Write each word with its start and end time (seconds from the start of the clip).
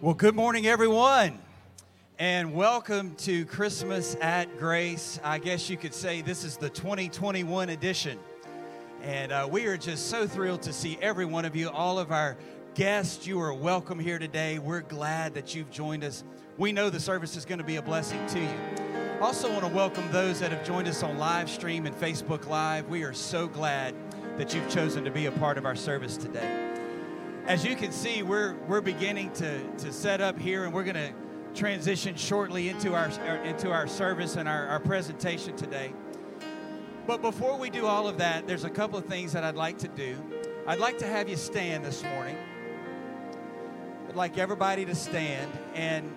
Well, 0.00 0.14
good 0.14 0.36
morning, 0.36 0.68
everyone, 0.68 1.40
and 2.20 2.54
welcome 2.54 3.16
to 3.16 3.44
Christmas 3.46 4.16
at 4.20 4.56
Grace. 4.56 5.18
I 5.24 5.38
guess 5.38 5.68
you 5.68 5.76
could 5.76 5.92
say 5.92 6.22
this 6.22 6.44
is 6.44 6.56
the 6.56 6.70
2021 6.70 7.70
edition. 7.70 8.16
And 9.02 9.32
uh, 9.32 9.48
we 9.50 9.66
are 9.66 9.76
just 9.76 10.06
so 10.06 10.28
thrilled 10.28 10.62
to 10.62 10.72
see 10.72 10.96
every 11.02 11.24
one 11.24 11.44
of 11.44 11.56
you, 11.56 11.68
all 11.68 11.98
of 11.98 12.12
our 12.12 12.36
guests. 12.76 13.26
You 13.26 13.40
are 13.40 13.52
welcome 13.52 13.98
here 13.98 14.20
today. 14.20 14.60
We're 14.60 14.82
glad 14.82 15.34
that 15.34 15.56
you've 15.56 15.72
joined 15.72 16.04
us. 16.04 16.22
We 16.58 16.70
know 16.70 16.90
the 16.90 17.00
service 17.00 17.34
is 17.34 17.44
going 17.44 17.58
to 17.58 17.64
be 17.64 17.74
a 17.74 17.82
blessing 17.82 18.24
to 18.28 18.38
you. 18.38 19.18
Also, 19.20 19.50
want 19.50 19.64
to 19.64 19.74
welcome 19.74 20.04
those 20.12 20.38
that 20.38 20.52
have 20.52 20.64
joined 20.64 20.86
us 20.86 21.02
on 21.02 21.18
live 21.18 21.50
stream 21.50 21.86
and 21.86 21.96
Facebook 21.96 22.46
Live. 22.46 22.88
We 22.88 23.02
are 23.02 23.12
so 23.12 23.48
glad 23.48 23.96
that 24.36 24.54
you've 24.54 24.68
chosen 24.70 25.02
to 25.02 25.10
be 25.10 25.26
a 25.26 25.32
part 25.32 25.58
of 25.58 25.66
our 25.66 25.74
service 25.74 26.16
today 26.16 26.67
as 27.48 27.64
you 27.64 27.74
can 27.74 27.90
see, 27.90 28.22
we're, 28.22 28.56
we're 28.68 28.82
beginning 28.82 29.32
to, 29.32 29.66
to 29.78 29.90
set 29.90 30.20
up 30.20 30.38
here 30.38 30.64
and 30.64 30.72
we're 30.72 30.84
going 30.84 30.94
to 30.96 31.14
transition 31.54 32.14
shortly 32.14 32.68
into 32.68 32.94
our, 32.94 33.08
into 33.42 33.72
our 33.72 33.88
service 33.88 34.36
and 34.36 34.46
our, 34.46 34.66
our 34.66 34.78
presentation 34.78 35.56
today. 35.56 35.94
But 37.06 37.22
before 37.22 37.56
we 37.56 37.70
do 37.70 37.86
all 37.86 38.06
of 38.06 38.18
that, 38.18 38.46
there's 38.46 38.64
a 38.64 38.70
couple 38.70 38.98
of 38.98 39.06
things 39.06 39.32
that 39.32 39.44
I'd 39.44 39.54
like 39.54 39.78
to 39.78 39.88
do. 39.88 40.22
I'd 40.66 40.78
like 40.78 40.98
to 40.98 41.06
have 41.06 41.26
you 41.30 41.36
stand 41.36 41.86
this 41.86 42.04
morning. 42.04 42.36
I'd 44.10 44.16
like 44.16 44.36
everybody 44.36 44.84
to 44.84 44.94
stand. 44.94 45.50
And 45.74 46.14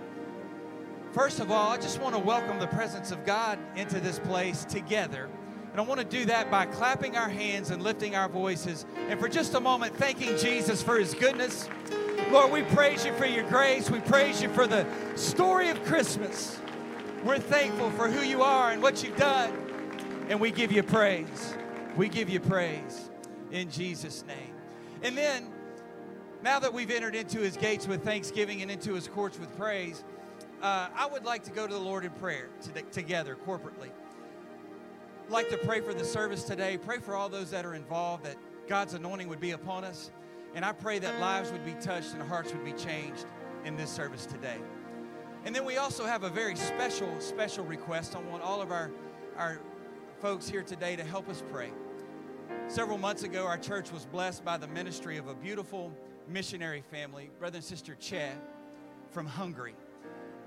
first 1.13 1.39
of 1.39 1.49
all, 1.49 1.71
I 1.71 1.77
just 1.77 2.01
want 2.01 2.13
to 2.13 2.19
welcome 2.19 2.59
the 2.59 2.67
presence 2.67 3.09
of 3.09 3.25
God 3.25 3.57
into 3.77 4.01
this 4.01 4.19
place 4.19 4.65
together. 4.65 5.29
And 5.71 5.79
I 5.79 5.83
want 5.83 6.01
to 6.01 6.05
do 6.05 6.25
that 6.25 6.51
by 6.51 6.65
clapping 6.65 7.15
our 7.15 7.29
hands 7.29 7.69
and 7.69 7.81
lifting 7.81 8.13
our 8.13 8.27
voices. 8.27 8.85
And 9.07 9.17
for 9.19 9.29
just 9.29 9.53
a 9.53 9.59
moment, 9.59 9.95
thanking 9.95 10.37
Jesus 10.37 10.83
for 10.83 10.97
his 10.97 11.13
goodness. 11.13 11.69
Lord, 12.29 12.51
we 12.51 12.63
praise 12.63 13.05
you 13.05 13.13
for 13.13 13.25
your 13.25 13.43
grace. 13.43 13.89
We 13.89 14.01
praise 14.01 14.41
you 14.41 14.49
for 14.49 14.67
the 14.67 14.85
story 15.15 15.69
of 15.69 15.81
Christmas. 15.85 16.59
We're 17.23 17.39
thankful 17.39 17.89
for 17.91 18.09
who 18.09 18.21
you 18.21 18.41
are 18.41 18.71
and 18.71 18.81
what 18.81 19.01
you've 19.01 19.15
done. 19.15 19.53
And 20.27 20.41
we 20.41 20.51
give 20.51 20.73
you 20.73 20.83
praise. 20.83 21.55
We 21.95 22.09
give 22.09 22.29
you 22.29 22.41
praise 22.41 23.09
in 23.51 23.71
Jesus' 23.71 24.25
name. 24.27 24.53
And 25.03 25.17
then, 25.17 25.47
now 26.43 26.59
that 26.59 26.73
we've 26.73 26.91
entered 26.91 27.15
into 27.15 27.39
his 27.39 27.55
gates 27.55 27.87
with 27.87 28.03
thanksgiving 28.03 28.61
and 28.61 28.69
into 28.69 28.93
his 28.93 29.07
courts 29.07 29.39
with 29.39 29.55
praise, 29.57 30.03
uh, 30.61 30.89
I 30.93 31.07
would 31.07 31.23
like 31.23 31.43
to 31.43 31.51
go 31.51 31.65
to 31.65 31.73
the 31.73 31.79
Lord 31.79 32.03
in 32.03 32.11
prayer 32.11 32.49
to, 32.63 32.81
together 32.81 33.37
corporately 33.47 33.89
like 35.31 35.49
to 35.49 35.57
pray 35.57 35.79
for 35.79 35.93
the 35.93 36.03
service 36.03 36.43
today. 36.43 36.77
Pray 36.77 36.97
for 36.99 37.15
all 37.15 37.29
those 37.29 37.49
that 37.51 37.65
are 37.65 37.73
involved, 37.73 38.25
that 38.25 38.35
God's 38.67 38.95
anointing 38.95 39.29
would 39.29 39.39
be 39.39 39.51
upon 39.51 39.85
us. 39.85 40.11
And 40.53 40.65
I 40.65 40.73
pray 40.73 40.99
that 40.99 41.21
lives 41.21 41.53
would 41.53 41.65
be 41.65 41.73
touched 41.75 42.13
and 42.13 42.21
hearts 42.21 42.51
would 42.51 42.65
be 42.65 42.73
changed 42.73 43.25
in 43.63 43.77
this 43.77 43.89
service 43.89 44.25
today. 44.25 44.57
And 45.45 45.55
then 45.55 45.63
we 45.63 45.77
also 45.77 46.05
have 46.05 46.23
a 46.23 46.29
very 46.29 46.57
special, 46.57 47.09
special 47.19 47.63
request. 47.63 48.13
I 48.13 48.19
want 48.19 48.43
all 48.43 48.61
of 48.61 48.71
our, 48.71 48.91
our 49.37 49.61
folks 50.19 50.49
here 50.49 50.63
today 50.63 50.97
to 50.97 51.03
help 51.03 51.29
us 51.29 51.41
pray. 51.49 51.71
Several 52.67 52.97
months 52.97 53.23
ago, 53.23 53.45
our 53.45 53.57
church 53.57 53.89
was 53.91 54.05
blessed 54.05 54.43
by 54.43 54.57
the 54.57 54.67
ministry 54.67 55.15
of 55.15 55.29
a 55.29 55.33
beautiful 55.33 55.93
missionary 56.27 56.83
family, 56.91 57.29
brother 57.39 57.57
and 57.57 57.63
sister 57.63 57.95
Che 57.95 58.31
from 59.11 59.25
Hungary 59.25 59.75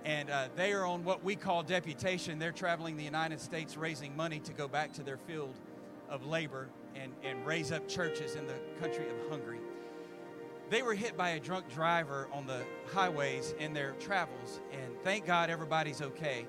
and 0.05 0.29
uh, 0.29 0.49
they 0.55 0.73
are 0.73 0.85
on 0.85 1.03
what 1.03 1.25
we 1.25 1.35
call 1.35 1.63
deputation. 1.63 2.39
They're 2.39 2.53
traveling 2.53 2.97
the 2.97 3.05
United 3.05 3.41
States 3.41 3.77
raising 3.77 4.17
money 4.17 4.39
to 4.41 4.53
go 4.53 4.69
back 4.69 4.93
to 4.95 5.03
their 5.03 5.17
field 5.17 5.55
of 6.11 6.27
labor 6.27 6.69
and, 6.95 7.13
and 7.23 7.45
raise 7.47 7.73
up 7.73 7.89
churches 7.89 8.35
in 8.35 8.47
the 8.47 8.55
country 8.81 9.07
of 9.09 9.31
Hungary. 9.31 9.61
They 10.71 10.83
were 10.83 10.95
hit 10.95 11.17
by 11.17 11.31
a 11.31 11.41
drunk 11.41 11.73
driver 11.73 12.29
on 12.33 12.47
the 12.47 12.63
highways 12.93 13.55
in 13.59 13.73
their 13.73 13.93
travels, 13.93 14.61
and 14.73 14.95
thank 15.03 15.27
God 15.27 15.51
everybody's 15.51 16.01
okay 16.03 16.47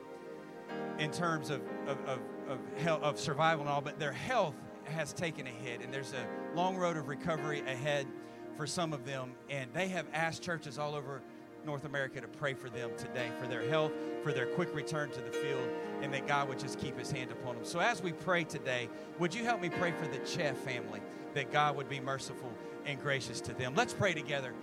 in 1.00 1.12
terms 1.12 1.50
of, 1.50 1.62
of, 1.88 2.00
of, 2.06 2.20
of, 2.48 2.60
health, 2.78 3.04
of 3.04 3.20
survival 3.20 3.66
and 3.66 3.70
all, 3.70 3.82
but 3.82 4.00
their 4.00 4.12
health 4.12 4.56
has 4.86 5.14
taken 5.14 5.48
a 5.48 5.50
hit, 5.50 5.82
and 5.82 5.94
there's 5.94 6.14
a 6.14 6.56
long 6.56 6.76
road 6.76 6.98
of 6.98 7.08
recovery 7.08 7.62
ahead 7.68 8.08
for 8.56 8.66
some 8.66 8.94
of 8.94 9.06
them, 9.06 9.32
and 9.50 9.72
they 9.74 9.88
have 9.90 10.06
asked 10.14 10.42
churches 10.42 10.80
all 10.80 10.96
over 10.96 11.22
North 11.66 11.86
America 11.86 12.22
to 12.22 12.28
pray 12.28 12.53
for 12.53 12.70
them 12.70 12.92
today, 12.98 13.30
for 13.40 13.48
their 13.48 13.68
health, 13.68 13.92
for 14.24 14.31
their 14.31 14.46
quick 14.46 14.74
return 14.74 15.09
to 15.12 15.22
the 15.22 15.31
field, 15.31 15.68
and 16.02 16.14
that 16.14 16.28
God 16.28 16.48
would 16.50 16.59
just 16.59 16.80
keep 16.80 16.98
his 16.98 17.12
hand 17.12 17.31
upon 17.31 17.56
them. 17.56 17.66
So 17.66 17.80
as 17.80 18.02
we 18.02 18.12
pray 18.12 18.44
today, 18.44 18.90
would 19.20 19.34
you 19.34 19.44
help 19.44 19.62
me 19.62 19.70
pray 19.70 19.92
for 19.92 20.08
the 20.08 20.20
Che 20.20 20.53
family, 20.66 21.02
that 21.34 21.52
God 21.52 21.76
would 21.76 21.90
be 21.90 22.00
merciful 22.00 22.52
and 22.86 23.02
gracious 23.02 23.42
to 23.42 23.53
them? 23.53 23.74
Let's 23.76 23.94
pray 23.94 24.14
together. 24.14 24.53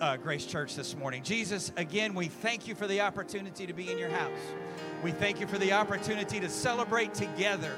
Uh, 0.00 0.16
Grace 0.16 0.46
Church 0.46 0.76
this 0.76 0.96
morning. 0.96 1.22
Jesus, 1.22 1.72
again, 1.76 2.14
we 2.14 2.26
thank 2.26 2.66
you 2.66 2.74
for 2.74 2.86
the 2.86 3.02
opportunity 3.02 3.66
to 3.66 3.74
be 3.74 3.92
in 3.92 3.98
your 3.98 4.08
house. 4.08 4.38
We 5.04 5.12
thank 5.12 5.40
you 5.40 5.46
for 5.46 5.58
the 5.58 5.72
opportunity 5.72 6.40
to 6.40 6.48
celebrate 6.48 7.12
together 7.12 7.76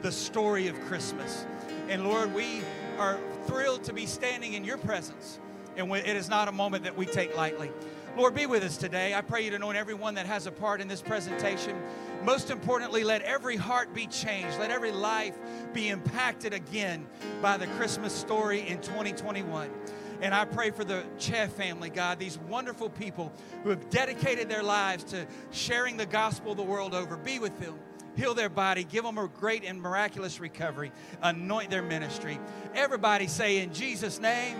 the 0.00 0.10
story 0.10 0.68
of 0.68 0.80
Christmas. 0.86 1.44
And 1.90 2.04
Lord, 2.04 2.34
we 2.34 2.62
are 2.98 3.18
thrilled 3.46 3.84
to 3.84 3.92
be 3.92 4.06
standing 4.06 4.54
in 4.54 4.64
your 4.64 4.78
presence. 4.78 5.40
And 5.76 5.92
it 5.92 6.16
is 6.16 6.28
not 6.28 6.48
a 6.48 6.52
moment 6.52 6.84
that 6.84 6.96
we 6.96 7.06
take 7.06 7.36
lightly. 7.36 7.70
Lord, 8.16 8.34
be 8.34 8.46
with 8.46 8.64
us 8.64 8.76
today. 8.76 9.14
I 9.14 9.20
pray 9.20 9.42
you 9.42 9.50
to 9.50 9.56
anoint 9.56 9.76
everyone 9.76 10.14
that 10.14 10.26
has 10.26 10.46
a 10.46 10.52
part 10.52 10.80
in 10.80 10.88
this 10.88 11.00
presentation. 11.00 11.80
Most 12.24 12.50
importantly, 12.50 13.04
let 13.04 13.22
every 13.22 13.56
heart 13.56 13.94
be 13.94 14.06
changed. 14.06 14.58
Let 14.58 14.70
every 14.70 14.90
life 14.90 15.38
be 15.72 15.88
impacted 15.88 16.52
again 16.52 17.06
by 17.40 17.56
the 17.56 17.66
Christmas 17.68 18.12
story 18.12 18.66
in 18.66 18.80
2021. 18.80 19.70
And 20.20 20.34
I 20.34 20.44
pray 20.46 20.72
for 20.72 20.82
the 20.82 21.04
Che 21.18 21.46
family, 21.46 21.90
God, 21.90 22.18
these 22.18 22.38
wonderful 22.48 22.90
people 22.90 23.32
who 23.62 23.70
have 23.70 23.88
dedicated 23.88 24.48
their 24.48 24.64
lives 24.64 25.04
to 25.04 25.26
sharing 25.52 25.96
the 25.96 26.06
gospel 26.06 26.56
the 26.56 26.62
world 26.62 26.94
over. 26.94 27.16
Be 27.16 27.38
with 27.38 27.58
them 27.60 27.78
heal 28.16 28.34
their 28.34 28.48
body, 28.48 28.82
give 28.82 29.04
them 29.04 29.16
a 29.16 29.28
great 29.28 29.62
and 29.64 29.80
miraculous 29.80 30.40
recovery, 30.40 30.90
anoint 31.22 31.70
their 31.70 31.82
ministry. 31.82 32.40
Everybody 32.74 33.28
say 33.28 33.58
in 33.58 33.72
Jesus' 33.72 34.18
name. 34.18 34.56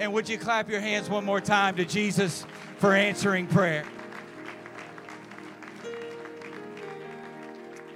And 0.00 0.12
would 0.12 0.28
you 0.28 0.38
clap 0.38 0.68
your 0.68 0.80
hands 0.80 1.08
one 1.08 1.24
more 1.24 1.40
time 1.40 1.76
to 1.76 1.84
Jesus? 1.84 2.44
for 2.80 2.94
answering 2.94 3.46
prayer. 3.46 3.84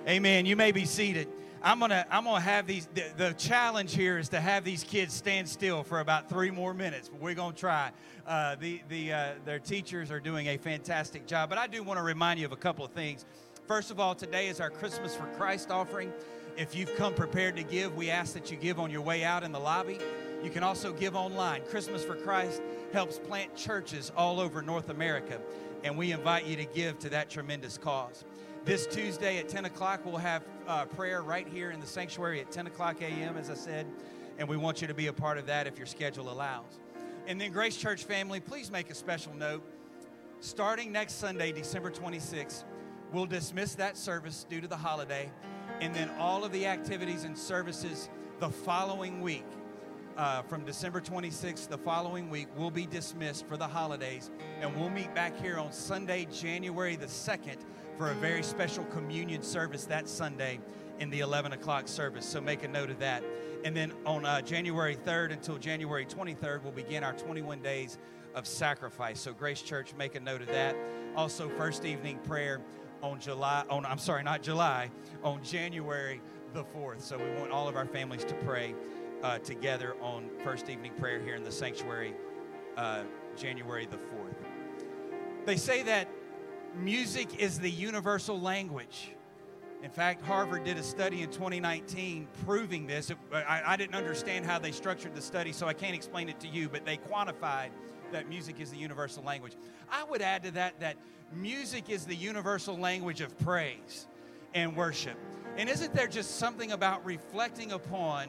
Amen. 0.07 0.45
You 0.45 0.57
may 0.57 0.73
be 0.73 0.85
seated. 0.85 1.27
I'm 1.63 1.81
gonna 1.81 2.05
I'm 2.11 2.25
gonna 2.25 2.41
have 2.41 2.67
these. 2.67 2.87
The, 2.93 3.05
the, 3.17 3.33
challenge 3.33 3.95
here 3.95 4.19
is 4.19 4.29
to 4.29 4.41
have 4.41 4.63
these 4.63 4.85
kids 4.85 5.15
stand 5.15 5.49
still 5.49 5.83
for 5.83 6.01
about 6.01 6.29
three 6.29 6.51
more 6.51 6.75
minutes. 6.75 7.11
We're 7.19 7.33
gonna 7.33 7.57
try. 7.57 7.93
Uh, 8.27 8.57
the 8.57 8.83
the 8.91 9.15
uh, 9.15 9.33
their 9.47 9.59
teachers 9.59 10.11
are 10.11 10.21
doing 10.21 10.49
a 10.49 10.59
fantastic 10.59 11.27
job. 11.27 11.49
But 11.49 11.57
I 11.57 11.67
do 11.67 11.83
want 11.83 11.99
to 11.99 12.03
remind 12.03 12.39
you 12.39 12.45
of 12.45 12.53
a 12.53 12.57
couple 12.57 12.85
of 12.85 12.91
things. 12.91 13.25
First 13.67 13.91
of 13.91 13.99
all, 13.99 14.15
today 14.15 14.49
is 14.49 14.61
our 14.61 14.69
Christmas 14.69 15.17
for 15.17 15.25
Christ 15.39 15.71
offering. 15.71 16.13
If 16.59 16.75
you've 16.75 16.95
come 16.97 17.15
prepared 17.15 17.57
to 17.57 17.63
give, 17.63 17.97
we 17.97 18.11
ask 18.11 18.35
that 18.35 18.51
you 18.51 18.59
give 18.59 18.79
on 18.79 18.91
your 18.91 19.01
way 19.01 19.25
out 19.25 19.43
in 19.43 19.51
the 19.51 19.59
lobby. 19.59 19.99
You 20.45 20.51
can 20.51 20.63
also 20.63 20.93
give 20.93 21.17
online. 21.17 21.63
Christmas 21.71 22.05
for 22.05 22.17
Christ 22.17 22.61
helps 22.93 23.19
plant 23.19 23.57
churches 23.57 24.13
all 24.15 24.39
over 24.39 24.61
North 24.61 24.91
America, 24.91 25.41
and 25.83 25.97
we 25.97 26.13
invite 26.13 26.45
you 26.45 26.55
to 26.57 26.67
give 26.67 26.99
to 26.99 27.09
that 27.09 27.31
tremendous 27.31 27.79
cause. 27.79 28.27
This 28.67 28.87
Tuesday 28.87 29.39
at 29.39 29.49
10 29.49 29.65
o'clock, 29.65 30.05
we'll 30.05 30.19
have 30.19 30.45
uh, 30.69 30.85
prayer 30.85 31.23
right 31.23 31.49
here 31.49 31.71
in 31.71 31.81
the 31.81 31.87
sanctuary 31.87 32.41
at 32.41 32.51
10 32.51 32.67
o'clock 32.67 33.01
a.m., 33.01 33.39
as 33.39 33.49
I 33.49 33.55
said, 33.55 33.87
and 34.37 34.47
we 34.47 34.59
want 34.59 34.83
you 34.83 34.87
to 34.87 34.93
be 34.93 35.07
a 35.07 35.15
part 35.15 35.39
of 35.39 35.47
that 35.47 35.67
if 35.67 35.79
your 35.79 35.87
schedule 35.87 36.31
allows. 36.31 36.79
And 37.27 37.41
then, 37.41 37.51
Grace 37.51 37.79
Church 37.79 38.05
family, 38.05 38.39
please 38.39 38.71
make 38.71 38.91
a 38.91 38.95
special 38.95 39.33
note. 39.33 39.63
Starting 40.41 40.93
next 40.93 41.15
Sunday, 41.15 41.53
December 41.53 41.91
26th, 41.91 42.65
we'll 43.15 43.25
dismiss 43.25 43.75
that 43.77 43.97
service 43.97 44.45
due 44.47 44.61
to 44.61 44.69
the 44.69 44.77
holiday, 44.77 45.31
and 45.81 45.95
then 45.95 46.11
all 46.19 46.45
of 46.45 46.53
the 46.53 46.67
activities 46.67 47.25
and 47.25 47.37
services 47.37 48.11
the 48.41 48.51
following 48.51 49.23
week 49.23 49.47
uh, 50.17 50.43
from 50.43 50.65
December 50.65 51.01
26th, 51.01 51.69
the 51.69 51.79
following 51.79 52.31
week, 52.31 52.49
we'll 52.57 52.71
be 52.71 52.87
dismissed 52.87 53.47
for 53.47 53.57
the 53.57 53.67
holidays. 53.67 54.31
And 54.61 54.75
we'll 54.77 54.91
meet 54.91 55.15
back 55.15 55.37
here 55.41 55.59
on 55.59 55.73
Sunday, 55.73 56.27
January 56.33 56.97
the 56.97 57.07
2nd, 57.07 57.57
for 57.97 58.11
a 58.11 58.15
very 58.15 58.43
special 58.43 58.85
communion 58.87 59.43
service 59.43 59.85
that 59.87 60.09
Sunday 60.09 60.61
in 61.01 61.11
the 61.11 61.21
11 61.21 61.53
o'clock 61.53 61.89
service. 61.89 62.27
So 62.27 62.41
make 62.41 62.63
a 62.63 62.69
note 62.69 62.91
of 62.91 62.99
that. 63.01 63.25
And 63.65 63.77
then 63.77 63.93
on 64.07 64.25
uh, 64.25 64.41
January 64.41 64.97
3rd 64.97 65.33
until 65.33 65.59
January 65.59 66.07
23rd, 66.07 66.63
we'll 66.63 66.73
begin 66.73 67.03
our 67.03 67.15
21 67.15 67.61
days 67.61 67.99
of 68.35 68.47
sacrifice. 68.47 69.21
So 69.21 69.33
Grace 69.33 69.63
Church, 69.63 69.95
make 69.97 70.15
a 70.15 70.21
note 70.21 70.43
of 70.43 70.49
that. 70.49 70.77
Also, 71.17 71.49
first 71.49 71.85
evening 71.85 72.19
prayer 72.19 72.61
on 73.03 73.21
July, 73.21 73.65
on 73.71 73.85
I'm 73.85 73.99
sorry, 73.99 74.23
not 74.23 74.43
July, 74.43 74.91
on 75.23 75.43
January 75.43 76.21
the 76.53 76.65
4th. 76.65 77.01
So 77.01 77.19
we 77.19 77.41
want 77.41 77.51
all 77.51 77.69
of 77.69 77.77
our 77.77 77.87
families 77.87 78.25
to 78.25 78.35
pray 78.35 78.75
uh, 79.25 79.39
together 79.39 79.97
on 80.03 80.29
first 80.45 80.69
evening 80.69 80.93
prayer 81.01 81.19
here 81.19 81.35
in 81.35 81.43
the 81.43 81.51
sanctuary, 81.51 82.15
uh, 82.77 83.03
January 83.37 83.87
the 83.87 83.97
4th. 83.97 84.35
They 85.47 85.57
say 85.57 85.83
that 85.85 86.09
music 86.77 87.41
is 87.41 87.59
the 87.59 87.71
universal 87.71 88.39
language. 88.39 89.13
In 89.83 89.91
fact, 89.91 90.23
Harvard 90.25 90.65
did 90.65 90.77
a 90.77 90.83
study 90.83 91.23
in 91.23 91.31
2019 91.31 92.29
proving 92.45 92.87
this. 92.87 93.11
I, 93.33 93.63
I 93.67 93.77
didn't 93.77 93.95
understand 93.95 94.45
how 94.45 94.59
they 94.59 94.73
structured 94.73 95.15
the 95.15 95.23
study, 95.23 95.53
so 95.53 95.67
I 95.67 95.73
can't 95.73 95.95
explain 95.95 96.29
it 96.29 96.39
to 96.41 96.49
you, 96.49 96.69
but 96.69 96.85
they 96.85 96.99
quantified 96.99 97.71
that 98.13 98.29
music 98.29 98.61
is 98.61 98.71
the 98.71 98.77
universal 98.77 99.25
language. 99.25 99.57
I 99.91 100.05
would 100.05 100.21
add 100.21 100.43
to 100.45 100.51
that 100.53 100.79
that 100.81 100.97
music 101.35 101.89
is 101.89 102.05
the 102.05 102.15
universal 102.15 102.79
language 102.79 103.23
of 103.23 103.37
praise 103.39 104.07
and 104.55 104.77
worship. 104.77 105.17
And 105.57 105.69
isn't 105.69 105.95
there 105.95 106.09
just 106.09 106.37
something 106.37 106.73
about 106.73 107.05
reflecting 107.07 107.73
upon 107.73 108.29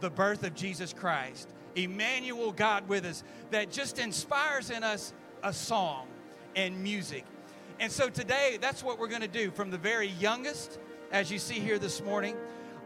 the 0.00 0.10
birth 0.10 0.44
of 0.44 0.54
Jesus 0.54 0.92
Christ, 0.92 1.48
Emmanuel, 1.74 2.52
God 2.52 2.88
with 2.88 3.04
us, 3.04 3.24
that 3.50 3.70
just 3.70 3.98
inspires 3.98 4.70
in 4.70 4.82
us 4.82 5.12
a 5.42 5.52
song 5.52 6.06
and 6.54 6.82
music? 6.82 7.24
And 7.78 7.92
so 7.92 8.08
today, 8.08 8.58
that's 8.60 8.82
what 8.82 8.98
we're 8.98 9.08
going 9.08 9.20
to 9.20 9.28
do 9.28 9.50
from 9.50 9.70
the 9.70 9.78
very 9.78 10.08
youngest, 10.08 10.78
as 11.12 11.30
you 11.30 11.38
see 11.38 11.60
here 11.60 11.78
this 11.78 12.02
morning, 12.02 12.36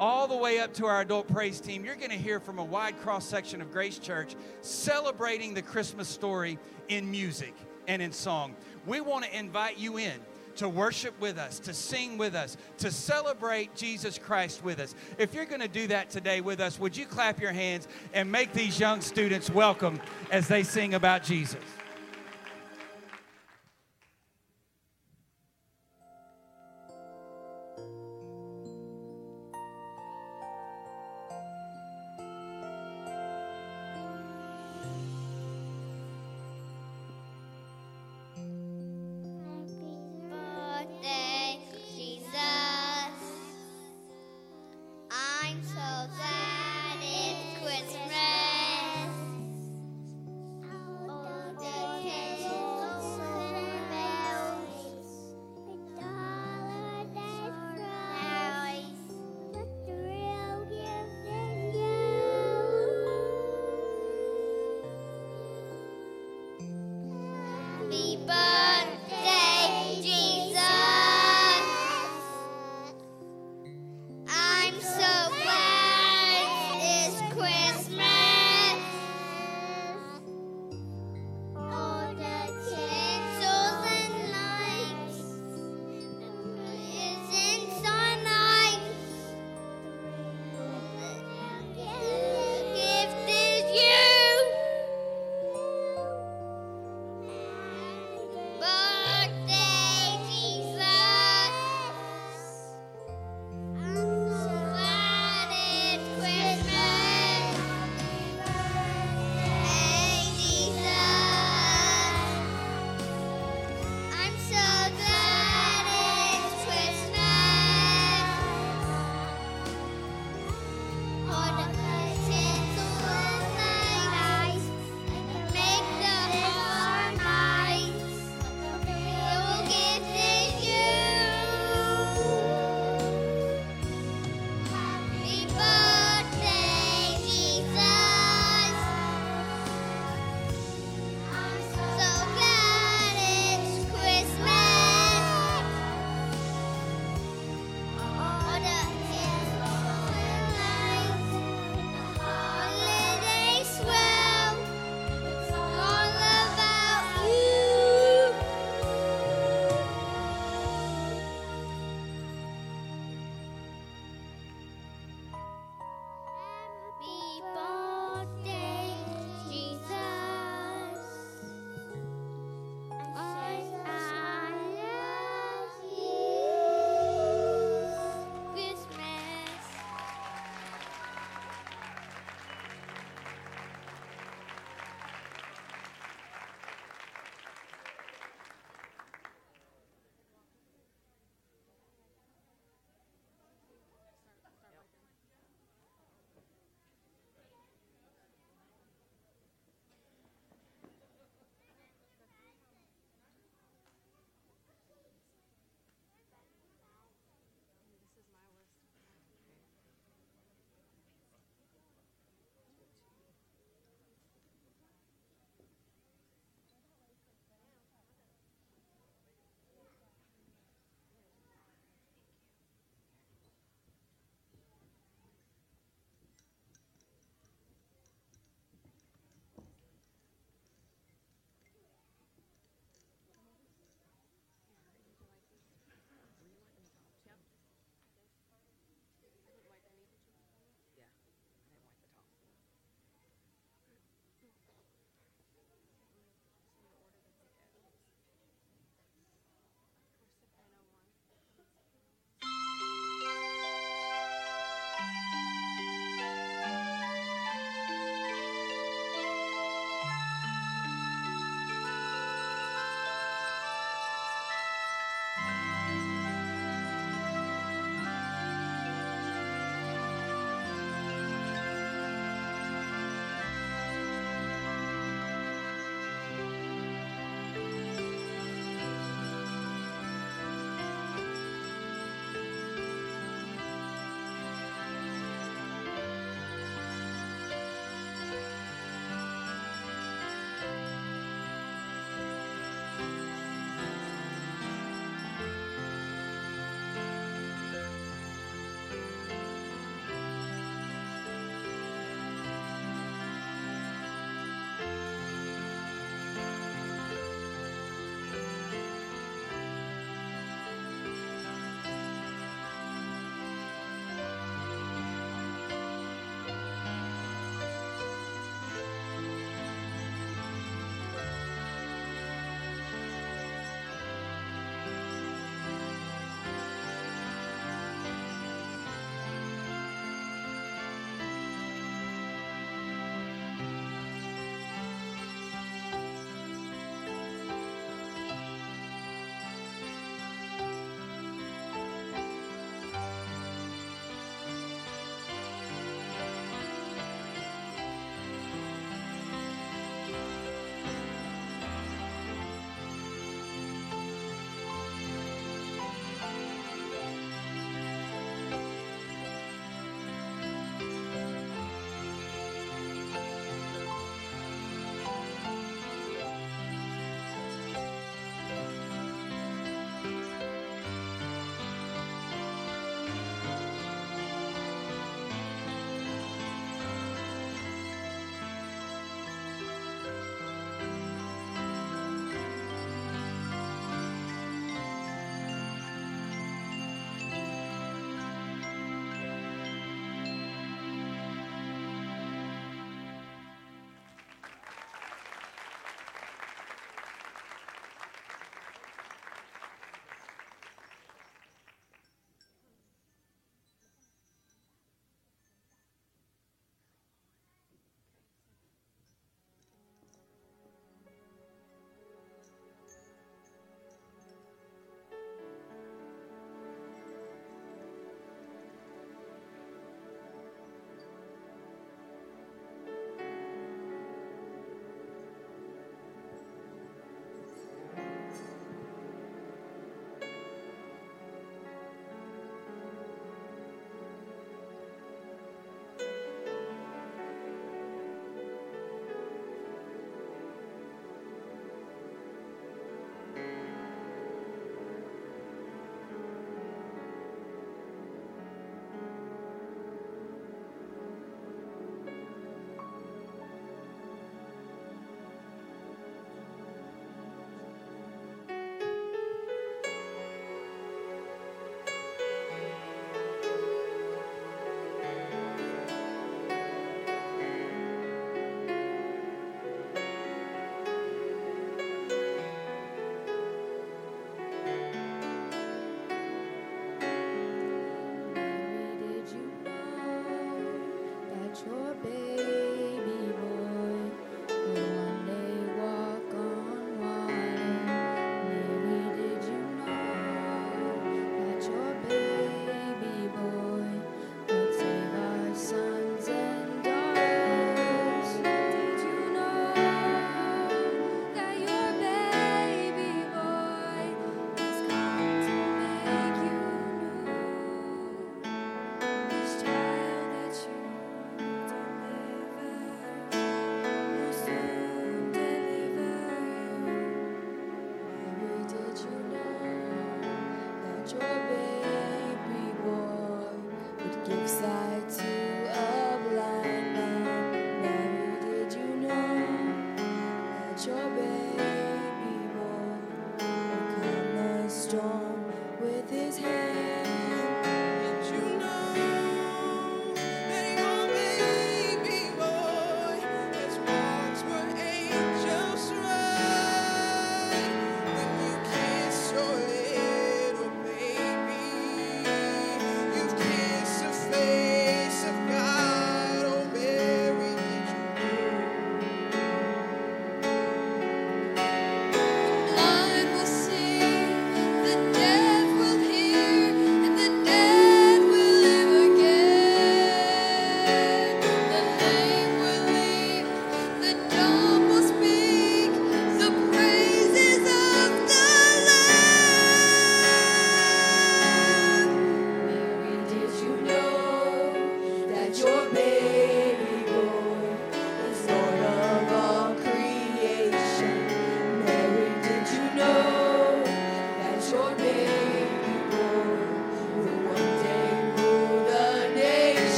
all 0.00 0.26
the 0.28 0.36
way 0.36 0.60
up 0.60 0.72
to 0.74 0.86
our 0.86 1.00
adult 1.00 1.28
praise 1.28 1.60
team, 1.60 1.84
you're 1.84 1.96
going 1.96 2.10
to 2.10 2.16
hear 2.16 2.40
from 2.40 2.58
a 2.58 2.64
wide 2.64 2.98
cross 3.00 3.26
section 3.26 3.60
of 3.60 3.72
Grace 3.72 3.98
Church 3.98 4.34
celebrating 4.60 5.54
the 5.54 5.62
Christmas 5.62 6.08
story 6.08 6.58
in 6.88 7.10
music 7.10 7.54
and 7.88 8.00
in 8.00 8.12
song. 8.12 8.54
We 8.86 9.00
want 9.00 9.24
to 9.24 9.36
invite 9.36 9.76
you 9.76 9.98
in 9.98 10.14
to 10.58 10.68
worship 10.68 11.18
with 11.20 11.38
us, 11.38 11.58
to 11.60 11.72
sing 11.72 12.18
with 12.18 12.34
us, 12.34 12.56
to 12.78 12.90
celebrate 12.90 13.74
Jesus 13.74 14.18
Christ 14.18 14.62
with 14.62 14.80
us. 14.80 14.94
If 15.16 15.34
you're 15.34 15.46
going 15.46 15.60
to 15.60 15.68
do 15.68 15.86
that 15.88 16.10
today 16.10 16.40
with 16.40 16.60
us, 16.60 16.78
would 16.78 16.96
you 16.96 17.06
clap 17.06 17.40
your 17.40 17.52
hands 17.52 17.88
and 18.12 18.30
make 18.30 18.52
these 18.52 18.78
young 18.78 19.00
students 19.00 19.50
welcome 19.50 20.00
as 20.30 20.48
they 20.48 20.62
sing 20.62 20.94
about 20.94 21.22
Jesus? 21.22 21.60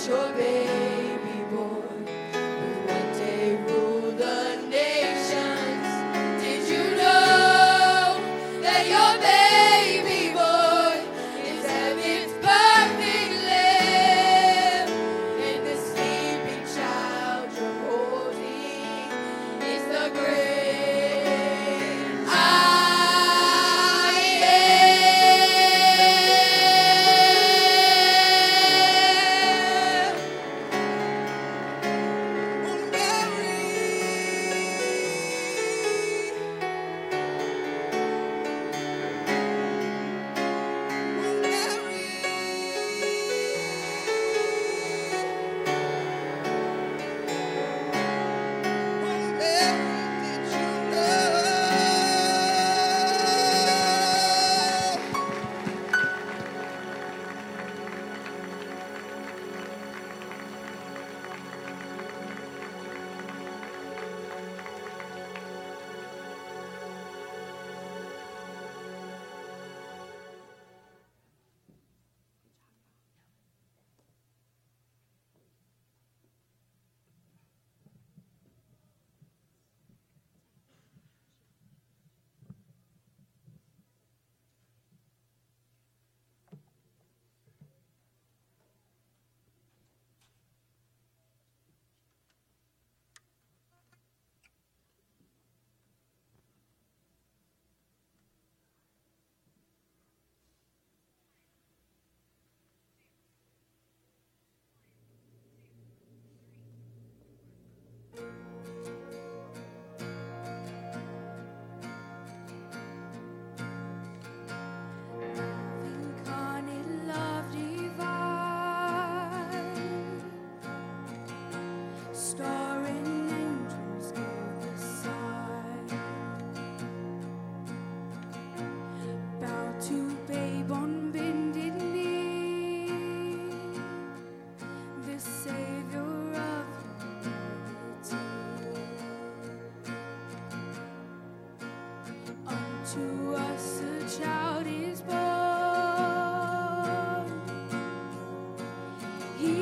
I 0.00 0.77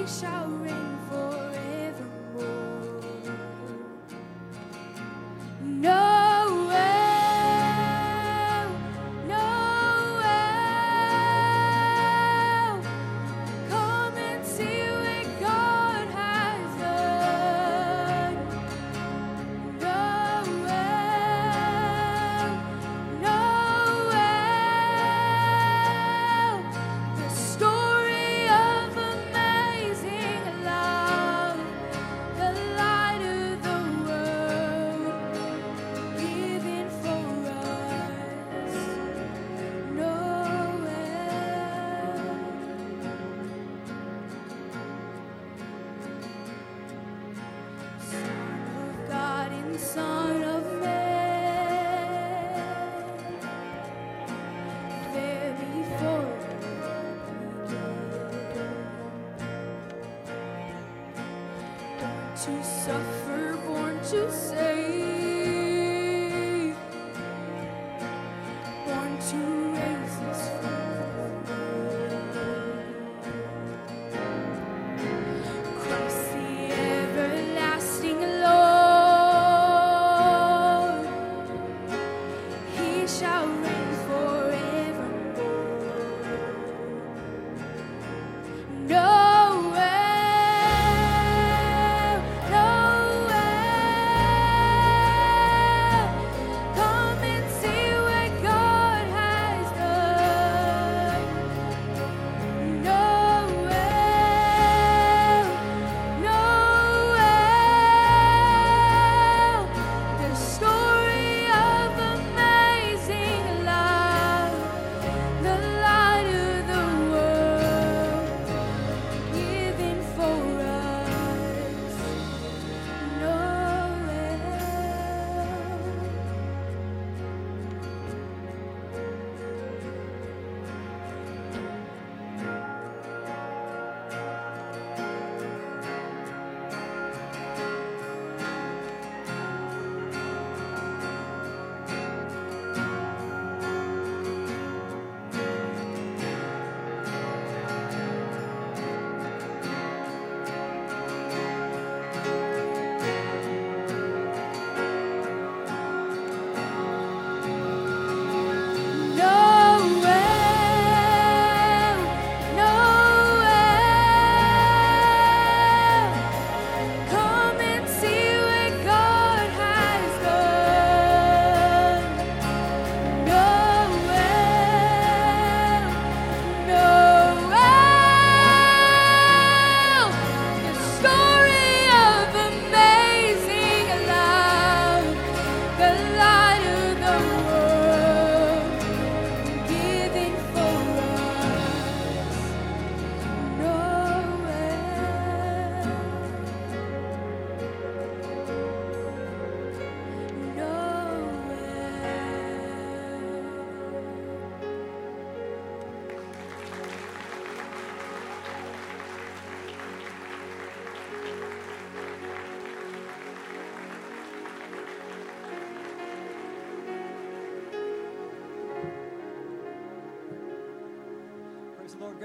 shall 0.07 0.47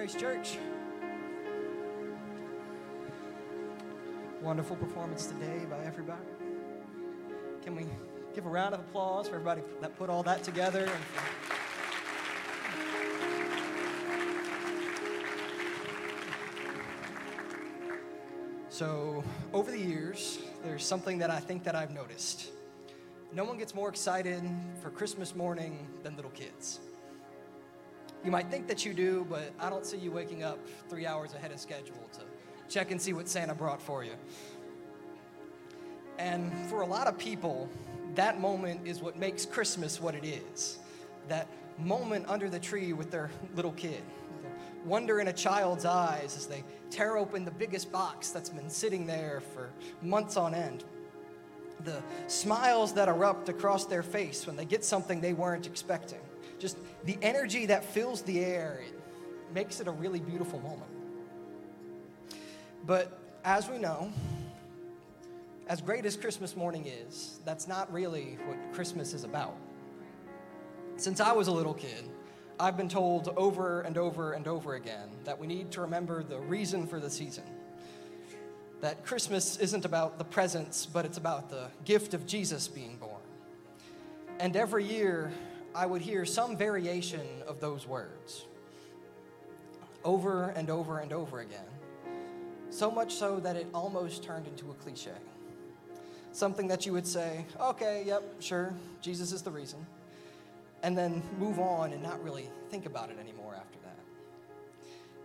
Grace 0.02 0.16
Church. 0.16 0.58
Wonderful 4.42 4.76
performance 4.78 5.28
today 5.28 5.64
by 5.70 5.78
everybody. 5.86 6.24
Can 7.64 7.76
we 7.76 7.86
give 8.34 8.48
a 8.48 8.50
round 8.50 8.74
of 8.74 8.80
applause 8.80 9.28
for 9.28 9.36
everybody 9.36 9.62
that 9.80 9.96
put 10.00 10.10
all 10.10 10.24
that 10.24 10.42
together? 10.44 10.90
So, 18.70 19.24
over 19.54 19.70
the 19.70 19.78
years, 19.78 20.40
there's 20.64 20.84
something 20.84 21.20
that 21.20 21.30
I 21.30 21.40
think 21.40 21.64
that 21.66 21.76
I've 21.76 21.92
noticed. 21.92 22.50
No 23.32 23.44
one 23.44 23.60
gets 23.60 23.76
more 23.76 23.90
excited 23.90 24.42
for 24.82 24.90
Christmas 24.90 25.36
morning 25.36 25.88
than 26.02 26.16
little 26.16 26.32
kids. 26.32 26.80
You 28.24 28.30
might 28.32 28.52
think 28.52 28.68
that 28.68 28.86
you 28.86 28.94
do, 28.94 29.26
but 29.30 29.52
I 29.60 29.70
don't 29.70 29.86
see 29.86 29.98
you 29.98 30.12
waking 30.12 30.44
up 30.44 30.60
three 30.90 31.08
hours 31.08 31.34
ahead 31.34 31.52
of 31.52 31.60
schedule 31.60 32.08
to 32.14 32.22
check 32.70 32.92
and 32.92 33.02
see 33.02 33.14
what 33.14 33.28
Santa 33.28 33.56
brought 33.56 33.82
for 33.82 34.04
you. 34.04 34.14
And 36.20 36.52
for 36.70 36.82
a 36.82 36.86
lot 36.86 37.08
of 37.08 37.18
people, 37.18 37.68
that 38.16 38.40
moment 38.40 38.82
is 38.86 39.02
what 39.02 39.18
makes 39.18 39.46
Christmas 39.46 40.00
what 40.00 40.14
it 40.14 40.24
is. 40.24 40.78
That 41.30 41.48
moment 41.80 42.26
under 42.28 42.48
the 42.48 42.60
tree 42.60 42.94
with 42.94 43.10
their 43.10 43.32
little 43.56 43.72
kid. 43.72 44.04
The 44.84 44.88
wonder 44.88 45.20
in 45.20 45.28
a 45.28 45.34
child's 45.34 45.86
eyes 45.86 46.38
as 46.38 46.46
they 46.46 46.64
tear 46.92 47.18
open 47.18 47.44
the 47.44 47.52
biggest 47.52 47.92
box 47.92 48.30
that's 48.30 48.50
been 48.50 48.70
sitting 48.70 49.08
there 49.08 49.42
for 49.54 49.70
months 50.04 50.38
on 50.38 50.54
end. 50.54 50.84
The 51.84 52.04
smiles 52.28 52.94
that 52.94 53.08
erupt 53.08 53.50
across 53.50 53.86
their 53.86 54.04
face 54.04 54.46
when 54.46 54.56
they 54.56 54.66
get 54.66 54.86
something 54.86 55.22
they 55.22 55.34
weren't 55.34 55.66
expecting. 55.66 56.20
Just 56.62 56.78
the 57.06 57.18
energy 57.24 57.66
that 57.66 57.84
fills 57.84 58.22
the 58.22 58.46
air, 58.46 58.84
it 58.84 58.94
makes 59.52 59.80
it 59.80 59.88
a 59.88 59.92
really 59.92 60.20
beautiful 60.20 60.60
moment. 60.60 60.92
But 62.86 63.18
as 63.44 63.68
we 63.68 63.80
know, 63.80 64.14
as 65.66 65.82
great 65.82 66.06
as 66.06 66.16
Christmas 66.16 66.56
morning 66.56 66.86
is, 66.86 67.40
that's 67.46 67.68
not 67.68 67.92
really 67.92 68.38
what 68.46 68.58
Christmas 68.74 69.16
is 69.16 69.24
about. 69.24 69.56
Since 70.98 71.20
I 71.20 71.32
was 71.32 71.48
a 71.48 71.52
little 71.52 71.74
kid, 71.74 72.08
I've 72.60 72.78
been 72.78 72.90
told 72.90 73.34
over 73.36 73.82
and 73.82 73.98
over 73.98 74.34
and 74.34 74.48
over 74.48 74.76
again 74.76 75.10
that 75.24 75.40
we 75.40 75.48
need 75.48 75.72
to 75.72 75.82
remember 75.82 76.22
the 76.22 76.38
reason 76.38 76.86
for 76.86 77.00
the 77.00 77.10
season. 77.10 77.46
That 78.82 79.04
Christmas 79.04 79.58
isn't 79.58 79.84
about 79.84 80.20
the 80.20 80.26
presents, 80.26 80.86
but 80.86 81.06
it's 81.06 81.18
about 81.18 81.50
the 81.50 81.70
gift 81.86 82.14
of 82.14 82.28
Jesus 82.28 82.68
being 82.68 82.98
born. 82.98 83.22
And 84.40 84.56
every 84.56 84.86
year, 84.86 85.32
I 85.74 85.86
would 85.86 86.02
hear 86.02 86.26
some 86.26 86.58
variation 86.58 87.26
of 87.48 87.60
those 87.60 87.88
words 87.88 88.46
over 90.04 90.50
and 90.50 90.70
over 90.70 91.00
and 91.00 91.14
over 91.14 91.40
again. 91.40 91.66
So 92.70 92.90
much 92.90 93.14
so 93.14 93.40
that 93.40 93.56
it 93.56 93.68
almost 93.74 94.24
turned 94.24 94.48
into 94.48 94.72
a 94.72 94.74
cliche. 94.76 95.12
Something 96.32 96.68
that 96.70 96.86
you 96.86 96.94
would 96.94 97.06
say, 97.06 97.46
okay, 97.60 98.04
yep, 98.06 98.24
sure, 98.40 98.74
Jesus 99.02 99.32
is 99.32 99.42
the 99.42 99.52
reason 99.52 99.86
and 100.84 100.98
then 100.98 101.22
move 101.38 101.60
on 101.60 101.94
and 101.94 102.02
not 102.02 102.22
really 102.24 102.50
think 102.70 102.86
about 102.86 103.10
it 103.10 103.20
anymore 103.20 103.56
after 103.56 103.78
that. 103.84 103.98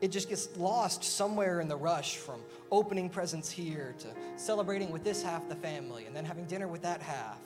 It 0.01 0.09
just 0.09 0.29
gets 0.29 0.55
lost 0.57 1.03
somewhere 1.05 1.61
in 1.61 1.69
the 1.69 1.77
rush 1.77 2.17
from 2.17 2.41
opening 2.71 3.09
presents 3.09 3.51
here 3.51 3.95
to 3.99 4.09
celebrating 4.37 4.91
with 4.91 5.05
this 5.05 5.23
half 5.23 5.49
the 5.49 5.55
family 5.55 6.05
and 6.07 6.15
then 6.15 6.25
having 6.25 6.45
dinner 6.45 6.69
with 6.69 6.83
that 6.83 7.01
half 7.01 7.39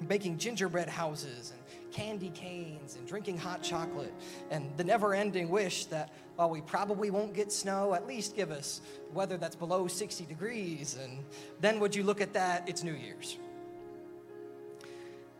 and 0.00 0.08
baking 0.08 0.36
gingerbread 0.36 0.88
houses 0.88 1.52
and 1.52 1.63
candy 1.94 2.30
canes 2.30 2.96
and 2.96 3.06
drinking 3.06 3.38
hot 3.38 3.62
chocolate 3.62 4.12
and 4.50 4.68
the 4.76 4.82
never 4.82 5.14
ending 5.14 5.48
wish 5.48 5.86
that 5.86 6.12
while 6.34 6.50
we 6.50 6.60
probably 6.60 7.10
won't 7.10 7.32
get 7.32 7.52
snow, 7.52 7.94
at 7.94 8.06
least 8.08 8.34
give 8.34 8.50
us 8.50 8.80
weather 9.12 9.36
that's 9.36 9.54
below 9.54 9.86
60 9.86 10.26
degrees. 10.26 10.98
And 11.00 11.24
then 11.60 11.78
would 11.78 11.94
you 11.94 12.02
look 12.02 12.20
at 12.20 12.32
that? 12.32 12.68
It's 12.68 12.82
New 12.82 12.94
Year's. 12.94 13.38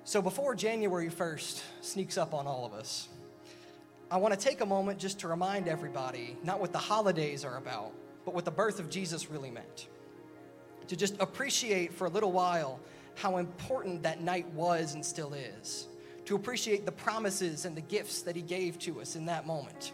So 0.04 0.22
before 0.22 0.54
January 0.54 1.08
1st 1.08 1.62
sneaks 1.80 2.16
up 2.16 2.32
on 2.32 2.46
all 2.46 2.64
of 2.64 2.72
us, 2.72 3.08
I 4.08 4.18
want 4.18 4.32
to 4.32 4.38
take 4.38 4.60
a 4.60 4.66
moment 4.66 5.00
just 5.00 5.18
to 5.20 5.28
remind 5.28 5.66
everybody 5.66 6.36
not 6.44 6.60
what 6.60 6.72
the 6.72 6.78
holidays 6.78 7.44
are 7.44 7.56
about, 7.56 7.92
but 8.24 8.32
what 8.32 8.44
the 8.44 8.52
birth 8.52 8.78
of 8.78 8.88
Jesus 8.88 9.28
really 9.28 9.50
meant. 9.50 9.88
To 10.86 10.96
just 10.96 11.20
appreciate 11.20 11.92
for 11.92 12.06
a 12.06 12.10
little 12.10 12.30
while 12.30 12.78
how 13.16 13.38
important 13.38 14.04
that 14.04 14.20
night 14.20 14.46
was 14.50 14.94
and 14.94 15.04
still 15.04 15.34
is. 15.34 15.88
To 16.26 16.36
appreciate 16.36 16.86
the 16.86 16.92
promises 16.92 17.64
and 17.64 17.76
the 17.76 17.82
gifts 17.82 18.22
that 18.22 18.34
he 18.34 18.42
gave 18.42 18.78
to 18.80 19.00
us 19.00 19.14
in 19.14 19.26
that 19.26 19.46
moment. 19.46 19.92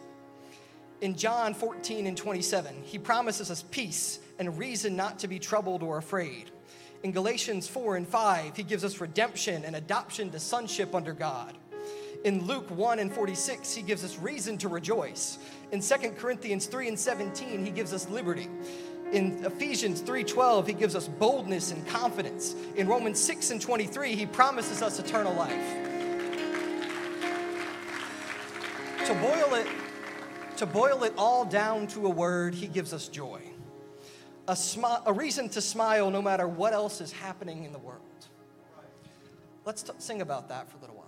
In 1.00 1.16
John 1.16 1.54
14 1.54 2.06
and 2.06 2.16
27, 2.16 2.82
he 2.84 2.98
promises 2.98 3.50
us 3.50 3.64
peace 3.70 4.20
and 4.38 4.58
reason 4.58 4.96
not 4.96 5.18
to 5.20 5.28
be 5.28 5.38
troubled 5.38 5.82
or 5.82 5.98
afraid. 5.98 6.50
In 7.02 7.12
Galatians 7.12 7.66
4 7.66 7.96
and 7.96 8.06
5, 8.06 8.56
he 8.56 8.62
gives 8.62 8.84
us 8.84 9.00
redemption 9.00 9.64
and 9.64 9.74
adoption 9.74 10.30
to 10.30 10.38
sonship 10.38 10.94
under 10.94 11.14
God. 11.14 11.56
In 12.24 12.46
Luke 12.46 12.70
1 12.70 12.98
and 12.98 13.10
46, 13.10 13.74
he 13.74 13.80
gives 13.80 14.04
us 14.04 14.18
reason 14.18 14.58
to 14.58 14.68
rejoice. 14.68 15.38
In 15.72 15.80
2 15.80 15.94
Corinthians 16.18 16.66
3 16.66 16.88
and 16.88 16.98
17, 16.98 17.64
he 17.64 17.70
gives 17.70 17.94
us 17.94 18.06
liberty. 18.10 18.48
In 19.12 19.42
Ephesians 19.44 20.02
3:12, 20.02 20.66
he 20.66 20.74
gives 20.74 20.94
us 20.94 21.08
boldness 21.08 21.72
and 21.72 21.86
confidence. 21.88 22.54
In 22.76 22.86
Romans 22.86 23.18
6 23.18 23.50
and 23.50 23.60
23, 23.60 24.14
he 24.14 24.26
promises 24.26 24.82
us 24.82 24.98
eternal 24.98 25.34
life. 25.34 25.99
To 29.10 29.16
boil 29.16 29.54
it 29.54 29.66
to 30.58 30.66
boil 30.66 31.02
it 31.02 31.12
all 31.18 31.44
down 31.44 31.88
to 31.88 32.06
a 32.06 32.08
word, 32.08 32.54
he 32.54 32.68
gives 32.68 32.92
us 32.92 33.08
joy 33.08 33.40
a, 34.46 34.52
smi- 34.52 35.02
a 35.04 35.12
reason 35.12 35.48
to 35.48 35.60
smile 35.60 36.12
no 36.12 36.22
matter 36.22 36.46
what 36.46 36.72
else 36.72 37.00
is 37.00 37.10
happening 37.10 37.64
in 37.64 37.72
the 37.72 37.78
world. 37.78 38.00
Let's 39.64 39.82
t- 39.82 39.92
sing 39.98 40.20
about 40.20 40.48
that 40.50 40.70
for 40.70 40.76
a 40.76 40.80
little 40.82 40.94
while. 40.94 40.99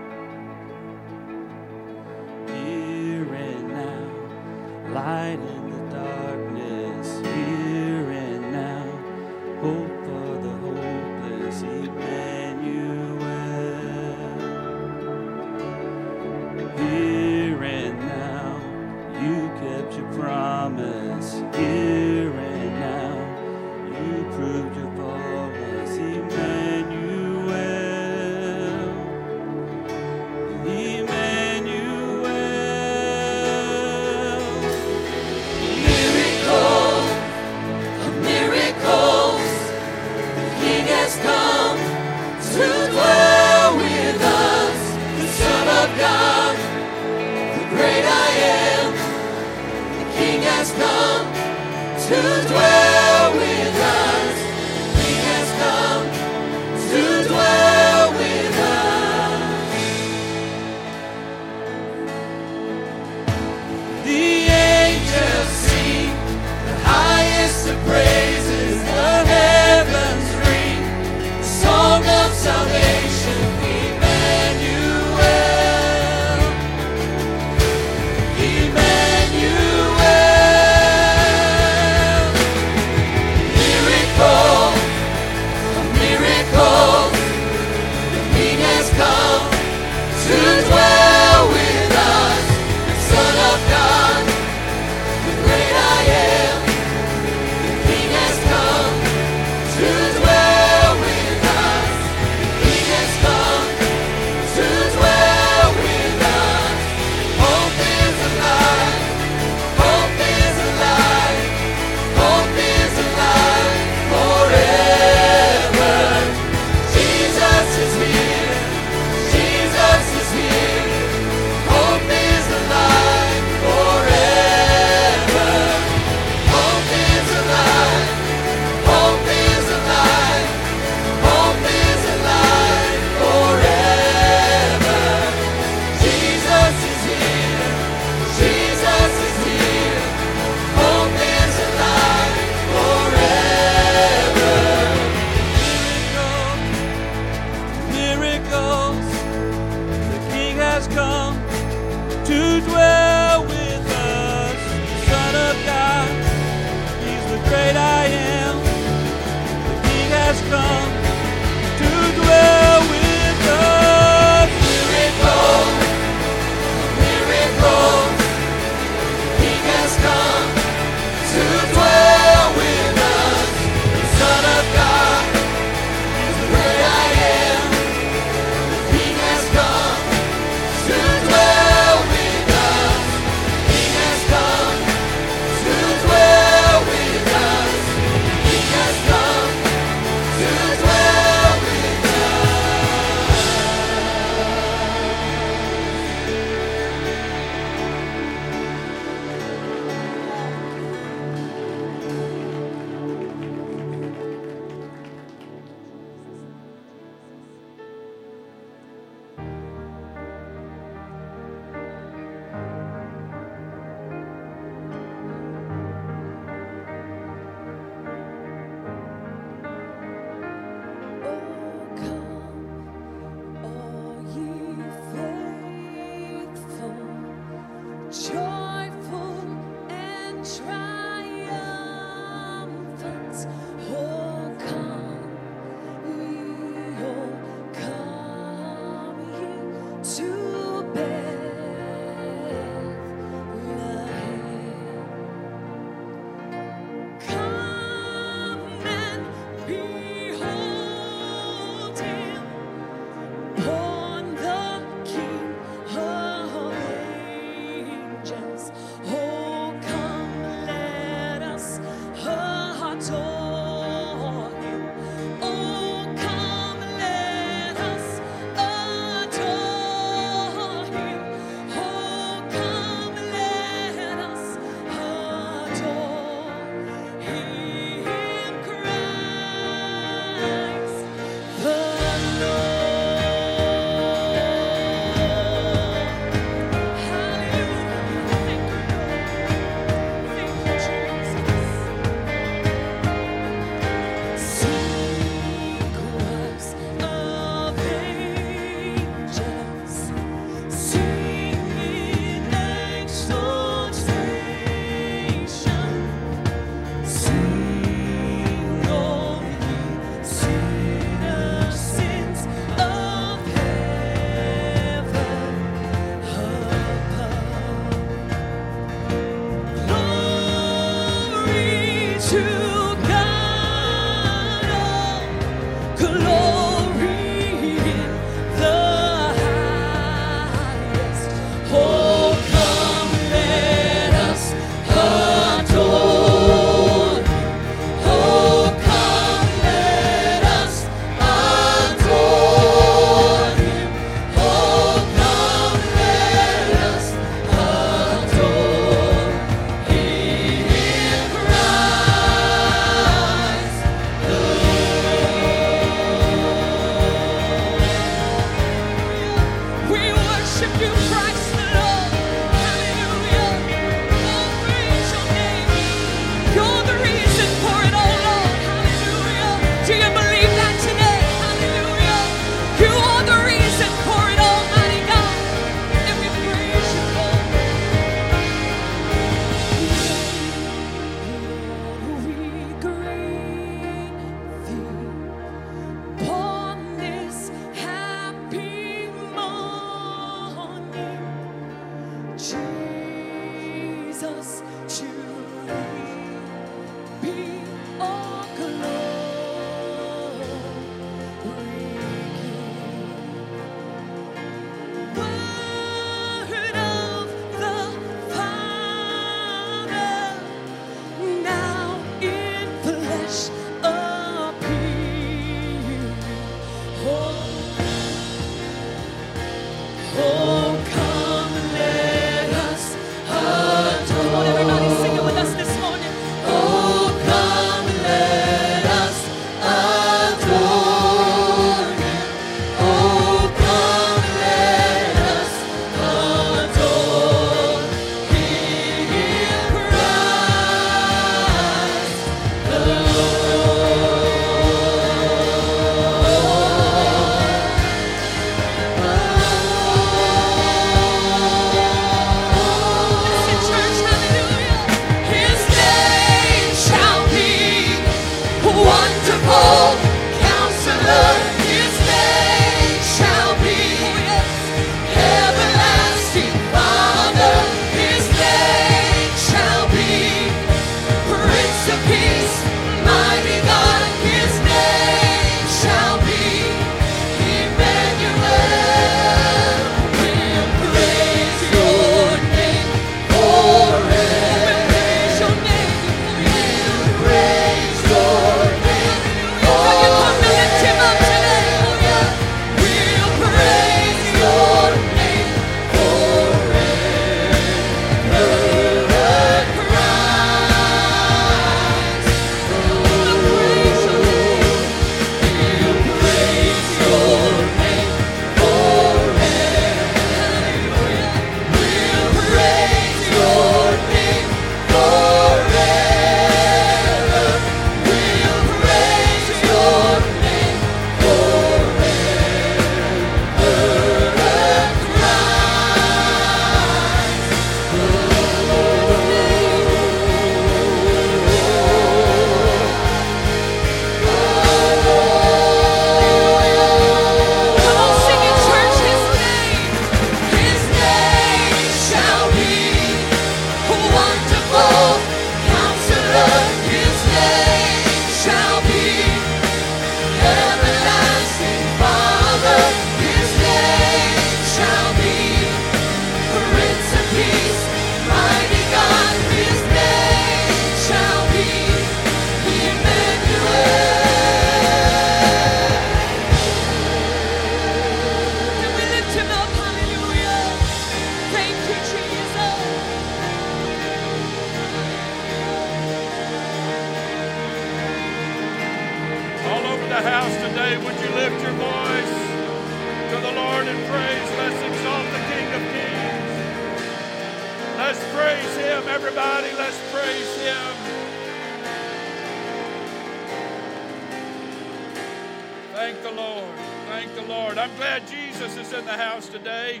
Glad 598.16 598.28
Jesus 598.28 598.76
is 598.78 598.92
in 598.94 599.04
the 599.04 599.12
house 599.12 599.46
today. 599.48 600.00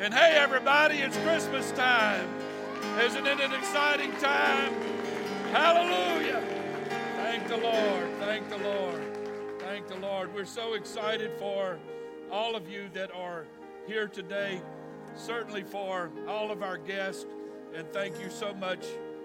And 0.00 0.12
hey, 0.12 0.36
everybody, 0.36 0.98
it's 0.98 1.16
Christmas 1.18 1.70
time. 1.72 2.28
Isn't 3.00 3.26
it 3.26 3.40
an 3.40 3.54
exciting 3.54 4.12
time? 4.16 4.74
Hallelujah. 5.50 6.42
Thank 7.16 7.48
the 7.48 7.56
Lord. 7.56 8.18
Thank 8.18 8.50
the 8.50 8.58
Lord. 8.58 9.02
Thank 9.60 9.88
the 9.88 9.96
Lord. 9.96 10.34
We're 10.34 10.44
so 10.44 10.74
excited 10.74 11.30
for 11.38 11.78
all 12.30 12.54
of 12.54 12.68
you 12.68 12.90
that 12.92 13.14
are 13.14 13.46
here 13.86 14.08
today, 14.08 14.60
certainly 15.16 15.62
for 15.62 16.10
all 16.28 16.50
of 16.50 16.62
our 16.62 16.76
guests. 16.76 17.24
And 17.74 17.90
thank 17.94 18.20
you 18.20 18.28
so 18.28 18.52
much, 18.52 18.84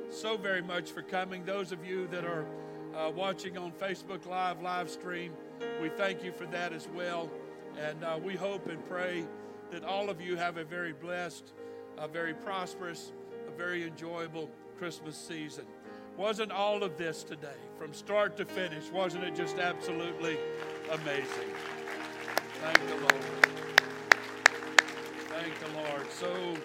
so 0.09 0.37
very 0.37 0.61
much 0.61 0.91
for 0.91 1.01
coming. 1.01 1.43
Those 1.43 1.73
of 1.73 1.85
you 1.85 2.07
that 2.07 2.23
are 2.23 2.45
uh, 2.95 3.09
watching 3.09 3.57
on 3.57 3.73
Facebook 3.73 4.25
Live, 4.25 4.61
live 4.61 4.89
stream, 4.89 5.33
we 5.81 5.89
thank 5.89 6.23
you 6.23 6.31
for 6.31 6.45
that 6.47 6.71
as 6.71 6.87
well. 6.95 7.29
And 7.79 8.03
uh, 8.03 8.19
we 8.23 8.35
hope 8.35 8.67
and 8.67 8.83
pray 8.87 9.25
that 9.71 9.83
all 9.83 10.09
of 10.09 10.21
you 10.21 10.35
have 10.35 10.57
a 10.57 10.63
very 10.63 10.93
blessed, 10.93 11.53
a 11.97 12.07
very 12.07 12.33
prosperous, 12.33 13.11
a 13.47 13.51
very 13.51 13.83
enjoyable 13.83 14.49
Christmas 14.77 15.17
season. 15.17 15.65
Wasn't 16.17 16.51
all 16.51 16.83
of 16.83 16.97
this 16.97 17.23
today, 17.23 17.57
from 17.79 17.93
start 17.93 18.37
to 18.37 18.45
finish, 18.45 18.91
wasn't 18.91 19.23
it 19.23 19.35
just 19.35 19.57
absolutely 19.57 20.37
amazing? 20.91 21.49
Thank 22.61 22.87
the 22.87 22.95
Lord. 22.95 23.23
Thank 25.29 25.59
the 25.59 25.71
Lord. 25.79 26.11
So, 26.11 26.57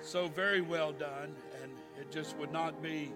so 0.00 0.28
very 0.28 0.62
well 0.62 0.92
done. 0.92 1.34
And 1.62 1.70
it 2.00 2.10
just 2.10 2.36
would 2.38 2.50
not 2.50 2.82
be 2.82 3.12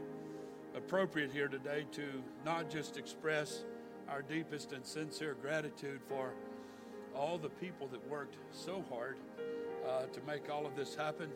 appropriate 0.76 1.32
here 1.32 1.48
today 1.48 1.86
to 1.92 2.04
not 2.44 2.68
just 2.68 2.98
express 2.98 3.64
our 4.08 4.22
deepest 4.22 4.72
and 4.72 4.84
sincere 4.84 5.34
gratitude 5.40 6.00
for 6.08 6.32
all 7.16 7.38
the 7.38 7.48
people 7.48 7.86
that 7.88 8.06
worked 8.08 8.36
so 8.52 8.84
hard 8.90 9.16
uh, 9.86 10.06
to 10.06 10.20
make 10.26 10.50
all 10.50 10.66
of 10.66 10.76
this 10.76 10.94
happen, 10.94 11.30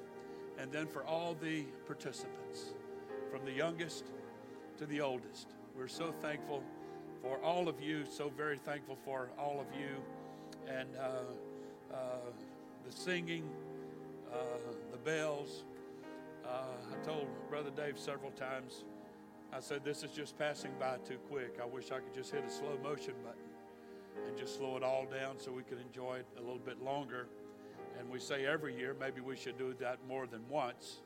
and 0.58 0.70
then 0.70 0.86
for 0.86 1.04
all 1.04 1.36
the 1.40 1.62
participants, 1.86 2.74
from 3.30 3.44
the 3.44 3.52
youngest 3.52 4.04
to 4.78 4.86
the 4.86 5.00
oldest. 5.00 5.48
We're 5.76 5.88
so 5.88 6.12
thankful 6.20 6.62
for 7.22 7.38
all 7.42 7.68
of 7.68 7.80
you, 7.80 8.04
so 8.04 8.30
very 8.36 8.58
thankful 8.58 8.98
for 9.04 9.30
all 9.38 9.60
of 9.60 9.66
you, 9.78 9.96
and 10.68 10.88
uh, 10.96 11.94
uh, 11.94 11.96
the 12.86 12.92
singing, 12.92 13.48
uh, 14.32 14.36
the 14.92 14.98
bells. 14.98 15.64
Uh, 16.44 16.62
I 16.92 17.06
told 17.06 17.28
Brother 17.48 17.70
Dave 17.70 17.98
several 17.98 18.32
times 18.32 18.84
I 19.52 19.60
said, 19.60 19.84
This 19.84 20.02
is 20.02 20.10
just 20.10 20.38
passing 20.38 20.72
by 20.78 20.96
too 21.06 21.18
quick. 21.28 21.58
I 21.62 21.66
wish 21.66 21.90
I 21.90 21.98
could 22.00 22.14
just 22.14 22.32
hit 22.32 22.44
a 22.44 22.50
slow 22.50 22.78
motion 22.82 23.14
button 23.24 23.49
and 24.26 24.36
just 24.36 24.56
slow 24.56 24.76
it 24.76 24.82
all 24.82 25.06
down 25.06 25.38
so 25.38 25.52
we 25.52 25.62
could 25.62 25.80
enjoy 25.80 26.16
it 26.16 26.26
a 26.36 26.40
little 26.40 26.58
bit 26.58 26.82
longer. 26.82 27.26
And 27.98 28.08
we 28.08 28.18
say 28.18 28.46
every 28.46 28.76
year, 28.76 28.96
maybe 28.98 29.20
we 29.20 29.36
should 29.36 29.58
do 29.58 29.74
that 29.80 29.98
more 30.08 30.26
than 30.26 30.40
once. 30.48 31.00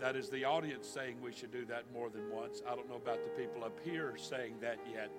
That 0.00 0.16
is 0.16 0.28
the 0.28 0.44
audience 0.44 0.86
saying 0.86 1.16
we 1.22 1.32
should 1.32 1.52
do 1.52 1.64
that 1.66 1.84
more 1.92 2.10
than 2.10 2.30
once. 2.30 2.62
I 2.68 2.74
don't 2.74 2.88
know 2.88 2.96
about 2.96 3.18
the 3.22 3.30
people 3.42 3.64
up 3.64 3.78
here 3.84 4.14
saying 4.16 4.54
that 4.60 4.78
yet, 4.92 5.10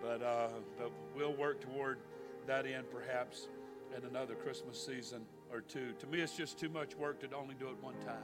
but, 0.00 0.22
uh, 0.22 0.48
but 0.78 0.92
we'll 1.16 1.34
work 1.34 1.60
toward 1.60 1.98
that 2.46 2.66
end 2.66 2.86
perhaps 2.90 3.48
in 3.96 4.04
another 4.08 4.34
Christmas 4.34 4.84
season 4.84 5.22
or 5.52 5.60
two. 5.60 5.92
To 6.00 6.06
me, 6.06 6.20
it's 6.20 6.36
just 6.36 6.58
too 6.58 6.68
much 6.68 6.96
work 6.96 7.20
to 7.20 7.36
only 7.36 7.54
do 7.54 7.68
it 7.68 7.76
one 7.82 7.94
time. 8.04 8.22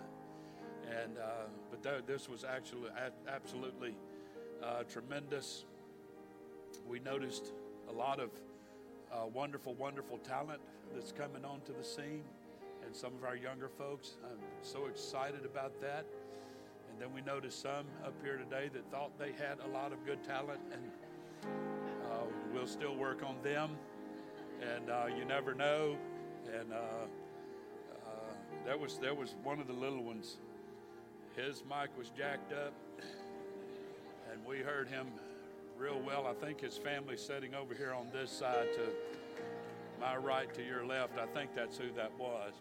And 0.89 1.19
uh, 1.19 1.47
but 1.71 1.83
th- 1.83 2.07
this 2.07 2.29
was 2.29 2.45
actually 2.45 2.89
a- 2.89 3.31
absolutely 3.31 3.95
uh, 4.63 4.85
tremendous. 4.85 5.65
We 6.89 7.01
noticed 7.01 7.53
a 7.89 7.93
lot 7.93 8.21
of 8.21 8.31
uh, 9.13 9.27
wonderful, 9.33 9.75
wonderful 9.75 10.19
talent 10.19 10.61
that's 10.95 11.13
coming 11.13 11.45
onto 11.45 11.77
the 11.77 11.85
scene, 11.85 12.25
and 12.85 12.95
some 12.95 13.15
of 13.15 13.25
our 13.25 13.37
younger 13.37 13.69
folks. 13.69 14.17
I'm 14.25 14.39
so 14.63 14.87
excited 14.87 15.45
about 15.45 15.81
that. 15.81 16.05
And 16.91 17.01
then 17.01 17.15
we 17.15 17.21
noticed 17.21 17.63
some 17.63 17.87
up 18.05 18.15
here 18.23 18.37
today 18.37 18.71
that 18.73 18.91
thought 18.91 19.19
they 19.19 19.33
had 19.33 19.59
a 19.65 19.69
lot 19.69 19.93
of 19.93 20.05
good 20.05 20.23
talent, 20.25 20.61
and 20.73 20.83
uh, 22.11 22.25
we'll 22.53 22.67
still 22.67 22.97
work 22.97 23.23
on 23.23 23.37
them. 23.43 23.77
And 24.61 24.91
uh, 24.91 25.07
you 25.17 25.25
never 25.25 25.55
know. 25.55 25.97
And 26.59 26.73
uh, 26.73 26.77
uh, 26.77 28.11
that 28.67 28.79
was 28.79 28.99
there 28.99 29.15
was 29.15 29.35
one 29.43 29.61
of 29.61 29.67
the 29.67 29.73
little 29.73 30.03
ones 30.03 30.37
his 31.37 31.63
mic 31.69 31.97
was 31.97 32.11
jacked 32.11 32.53
up, 32.53 32.73
and 34.33 34.45
we 34.45 34.59
heard 34.59 34.89
him 34.89 35.07
real 35.79 36.01
well. 36.05 36.27
I 36.27 36.35
think 36.45 36.61
his 36.61 36.77
family's 36.77 37.21
sitting 37.21 37.55
over 37.55 37.75
here 37.75 37.93
on 37.93 38.09
this 38.13 38.31
side 38.31 38.69
to 38.75 38.83
my 40.01 40.17
right 40.17 40.53
to 40.55 40.63
your 40.65 40.85
left. 40.85 41.19
I 41.19 41.27
think 41.27 41.55
that's 41.55 41.79
who 41.79 41.91
that 41.97 42.13
was. 42.19 42.53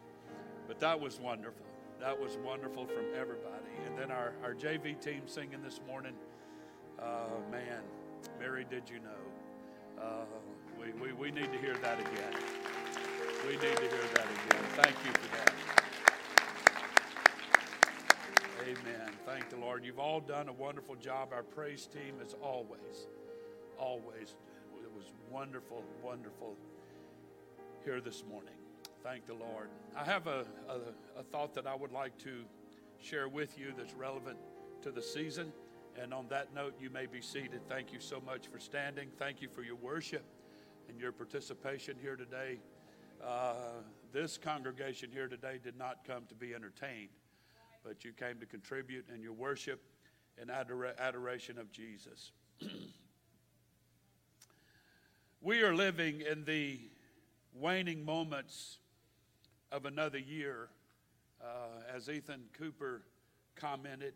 But 0.67 0.79
that 0.79 0.99
was 0.99 1.19
wonderful. 1.19 1.65
That 1.99 2.19
was 2.19 2.37
wonderful 2.45 2.85
from 2.85 3.05
everybody. 3.15 3.71
And 3.87 3.97
then 3.97 4.11
our, 4.11 4.33
our 4.43 4.53
JV 4.53 4.99
team 4.99 5.21
singing 5.25 5.61
this 5.63 5.79
morning. 5.87 6.13
Uh, 6.99 7.27
man, 7.51 7.81
Mary, 8.39 8.65
did 8.69 8.83
you 8.89 8.99
know? 8.99 10.01
Uh, 10.01 10.25
we, 10.79 10.91
we, 11.01 11.13
we 11.13 11.31
need 11.31 11.51
to 11.51 11.57
hear 11.57 11.75
that 11.81 11.99
again. 11.99 12.33
We 13.45 13.53
need 13.53 13.61
to 13.61 13.67
hear 13.67 14.07
that 14.13 14.25
again. 14.25 14.63
Thank 14.75 14.95
you 15.05 15.11
for 15.11 15.37
that. 15.37 15.86
Amen. 18.67 19.13
Thank 19.25 19.49
the 19.49 19.55
Lord. 19.55 19.85
You've 19.85 19.97
all 19.97 20.19
done 20.19 20.49
a 20.49 20.53
wonderful 20.53 20.95
job. 20.95 21.29
Our 21.31 21.43
praise 21.43 21.87
team 21.87 22.15
is 22.21 22.35
always, 22.43 23.07
always, 23.79 24.35
it 24.83 24.91
was 24.93 25.05
wonderful, 25.31 25.85
wonderful 26.03 26.57
here 27.85 28.01
this 28.01 28.25
morning. 28.29 28.55
Thank 29.03 29.25
the 29.25 29.35
Lord. 29.35 29.69
I 29.95 30.03
have 30.03 30.27
a, 30.27 30.43
a, 30.67 31.19
a 31.21 31.23
thought 31.23 31.55
that 31.55 31.65
I 31.65 31.75
would 31.75 31.93
like 31.93 32.17
to 32.25 32.43
share 33.01 33.29
with 33.29 33.57
you 33.57 33.73
that's 33.77 33.93
relevant 33.93 34.37
to 34.81 34.91
the 34.91 35.01
season. 35.01 35.53
And 35.97 36.13
on 36.13 36.27
that 36.27 36.53
note, 36.53 36.75
you 36.77 36.89
may 36.89 37.05
be 37.05 37.21
seated. 37.21 37.61
Thank 37.69 37.93
you 37.93 38.01
so 38.01 38.19
much 38.19 38.47
for 38.47 38.59
standing. 38.59 39.07
Thank 39.17 39.41
you 39.41 39.47
for 39.47 39.61
your 39.61 39.77
worship 39.77 40.25
and 40.89 40.99
your 40.99 41.13
participation 41.13 41.95
here 42.01 42.17
today. 42.17 42.59
Uh, 43.25 43.53
this 44.11 44.37
congregation 44.37 45.09
here 45.09 45.29
today 45.29 45.57
did 45.63 45.77
not 45.77 45.99
come 46.05 46.25
to 46.27 46.35
be 46.35 46.53
entertained 46.53 47.11
but 47.87 48.03
you 48.03 48.11
came 48.11 48.37
to 48.39 48.45
contribute 48.45 49.05
in 49.13 49.21
your 49.21 49.31
worship 49.31 49.81
and 50.37 50.49
adora- 50.49 50.97
adoration 50.99 51.57
of 51.57 51.71
Jesus. 51.71 52.31
we 55.41 55.61
are 55.61 55.73
living 55.73 56.21
in 56.21 56.43
the 56.43 56.79
waning 57.53 58.03
moments 58.03 58.79
of 59.71 59.85
another 59.85 60.17
year, 60.17 60.67
uh, 61.41 61.95
as 61.95 62.09
Ethan 62.09 62.41
Cooper 62.57 63.03
commented, 63.55 64.15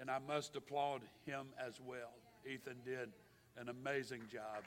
and 0.00 0.08
I 0.08 0.18
must 0.26 0.54
applaud 0.54 1.00
him 1.26 1.46
as 1.58 1.80
well. 1.84 2.14
Ethan 2.48 2.76
did 2.84 3.10
an 3.58 3.68
amazing 3.68 4.22
job, 4.32 4.62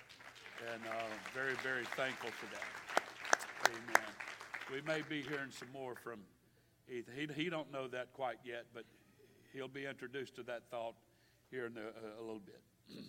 and 0.73 0.81
uh, 0.85 1.03
very, 1.33 1.55
very 1.63 1.85
thankful 1.95 2.29
for 2.31 2.47
that. 2.53 3.71
Amen. 3.71 4.09
We 4.71 4.81
may 4.81 5.01
be 5.07 5.21
hearing 5.21 5.51
some 5.51 5.69
more 5.73 5.95
from 5.95 6.19
Ethan. 6.89 7.13
He, 7.15 7.43
he 7.43 7.49
don't 7.49 7.71
know 7.71 7.87
that 7.87 8.13
quite 8.13 8.37
yet, 8.43 8.65
but 8.73 8.85
he'll 9.53 9.67
be 9.67 9.85
introduced 9.85 10.35
to 10.35 10.43
that 10.43 10.63
thought 10.69 10.95
here 11.49 11.67
in 11.67 11.77
a, 11.77 11.81
uh, 11.81 12.19
a 12.19 12.23
little 12.23 12.41
bit. 12.41 12.61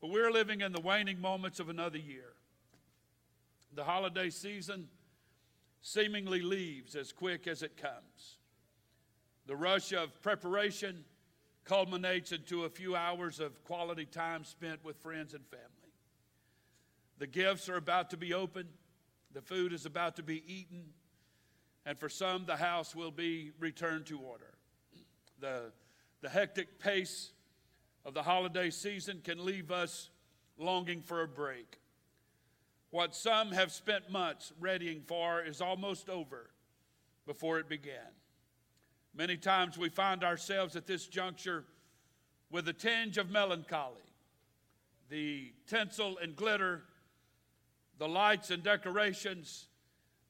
but 0.00 0.10
we're 0.10 0.30
living 0.30 0.60
in 0.60 0.72
the 0.72 0.80
waning 0.80 1.20
moments 1.20 1.60
of 1.60 1.68
another 1.68 1.98
year. 1.98 2.32
The 3.74 3.84
holiday 3.84 4.30
season 4.30 4.88
seemingly 5.82 6.40
leaves 6.40 6.96
as 6.96 7.12
quick 7.12 7.46
as 7.46 7.62
it 7.62 7.76
comes. 7.76 8.38
The 9.46 9.56
rush 9.56 9.92
of 9.92 10.22
preparation 10.22 11.04
culminates 11.64 12.32
into 12.32 12.64
a 12.64 12.70
few 12.70 12.96
hours 12.96 13.40
of 13.40 13.62
quality 13.64 14.06
time 14.06 14.44
spent 14.44 14.84
with 14.84 14.96
friends 14.96 15.34
and 15.34 15.44
family. 15.46 15.64
The 17.18 17.26
gifts 17.26 17.68
are 17.68 17.76
about 17.76 18.10
to 18.10 18.16
be 18.16 18.34
opened, 18.34 18.68
the 19.32 19.42
food 19.42 19.72
is 19.72 19.86
about 19.86 20.16
to 20.16 20.22
be 20.22 20.42
eaten, 20.46 20.84
and 21.86 21.98
for 21.98 22.08
some, 22.08 22.46
the 22.46 22.56
house 22.56 22.94
will 22.94 23.10
be 23.10 23.52
returned 23.58 24.06
to 24.06 24.18
order. 24.18 24.54
The, 25.40 25.72
the 26.22 26.28
hectic 26.28 26.78
pace 26.78 27.32
of 28.04 28.14
the 28.14 28.22
holiday 28.22 28.70
season 28.70 29.20
can 29.22 29.44
leave 29.44 29.70
us 29.70 30.10
longing 30.58 31.02
for 31.02 31.22
a 31.22 31.28
break. 31.28 31.78
What 32.90 33.14
some 33.14 33.52
have 33.52 33.72
spent 33.72 34.10
months 34.10 34.52
readying 34.60 35.02
for 35.06 35.42
is 35.42 35.60
almost 35.60 36.08
over 36.08 36.50
before 37.26 37.58
it 37.58 37.68
began. 37.68 38.12
Many 39.14 39.36
times 39.36 39.76
we 39.76 39.88
find 39.88 40.24
ourselves 40.24 40.76
at 40.76 40.86
this 40.86 41.06
juncture 41.06 41.64
with 42.50 42.68
a 42.68 42.72
tinge 42.72 43.18
of 43.18 43.30
melancholy. 43.30 44.00
The 45.08 45.52
tinsel 45.66 46.18
and 46.18 46.34
glitter, 46.34 46.82
the 47.98 48.08
lights 48.08 48.50
and 48.50 48.62
decorations, 48.62 49.66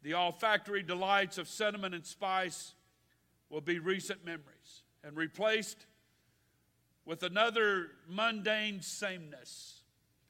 the 0.04 0.14
olfactory 0.14 0.82
delights 0.82 1.38
of 1.38 1.48
cinnamon 1.48 1.94
and 1.94 2.04
spice 2.04 2.74
will 3.48 3.62
be 3.62 3.78
recent 3.80 4.24
memories. 4.24 4.82
and 5.02 5.18
replaced 5.18 5.84
with 7.04 7.22
another 7.24 7.90
mundane 8.08 8.80
sameness 8.80 9.82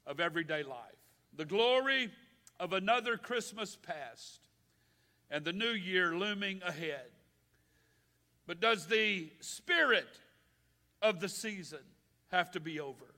of 0.05 0.18
everyday 0.18 0.64
life. 0.64 0.99
The 1.37 1.45
glory 1.45 2.11
of 2.59 2.72
another 2.72 3.16
Christmas 3.16 3.77
past 3.77 4.49
and 5.31 5.45
the 5.45 5.53
new 5.53 5.70
year 5.70 6.16
looming 6.16 6.61
ahead. 6.64 7.07
But 8.49 8.59
does 8.59 8.89
the 8.89 9.31
spirit 9.39 10.20
of 11.01 11.20
the 11.20 11.29
season 11.29 11.85
have 12.33 12.51
to 12.51 12.59
be 12.59 12.81
over? 12.81 13.14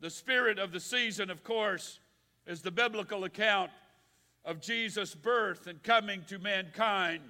The 0.00 0.08
spirit 0.08 0.58
of 0.58 0.72
the 0.72 0.80
season, 0.80 1.28
of 1.28 1.44
course, 1.44 2.00
is 2.46 2.62
the 2.62 2.70
biblical 2.70 3.24
account 3.24 3.70
of 4.44 4.60
Jesus' 4.60 5.14
birth 5.14 5.66
and 5.66 5.82
coming 5.82 6.24
to 6.28 6.38
mankind, 6.38 7.20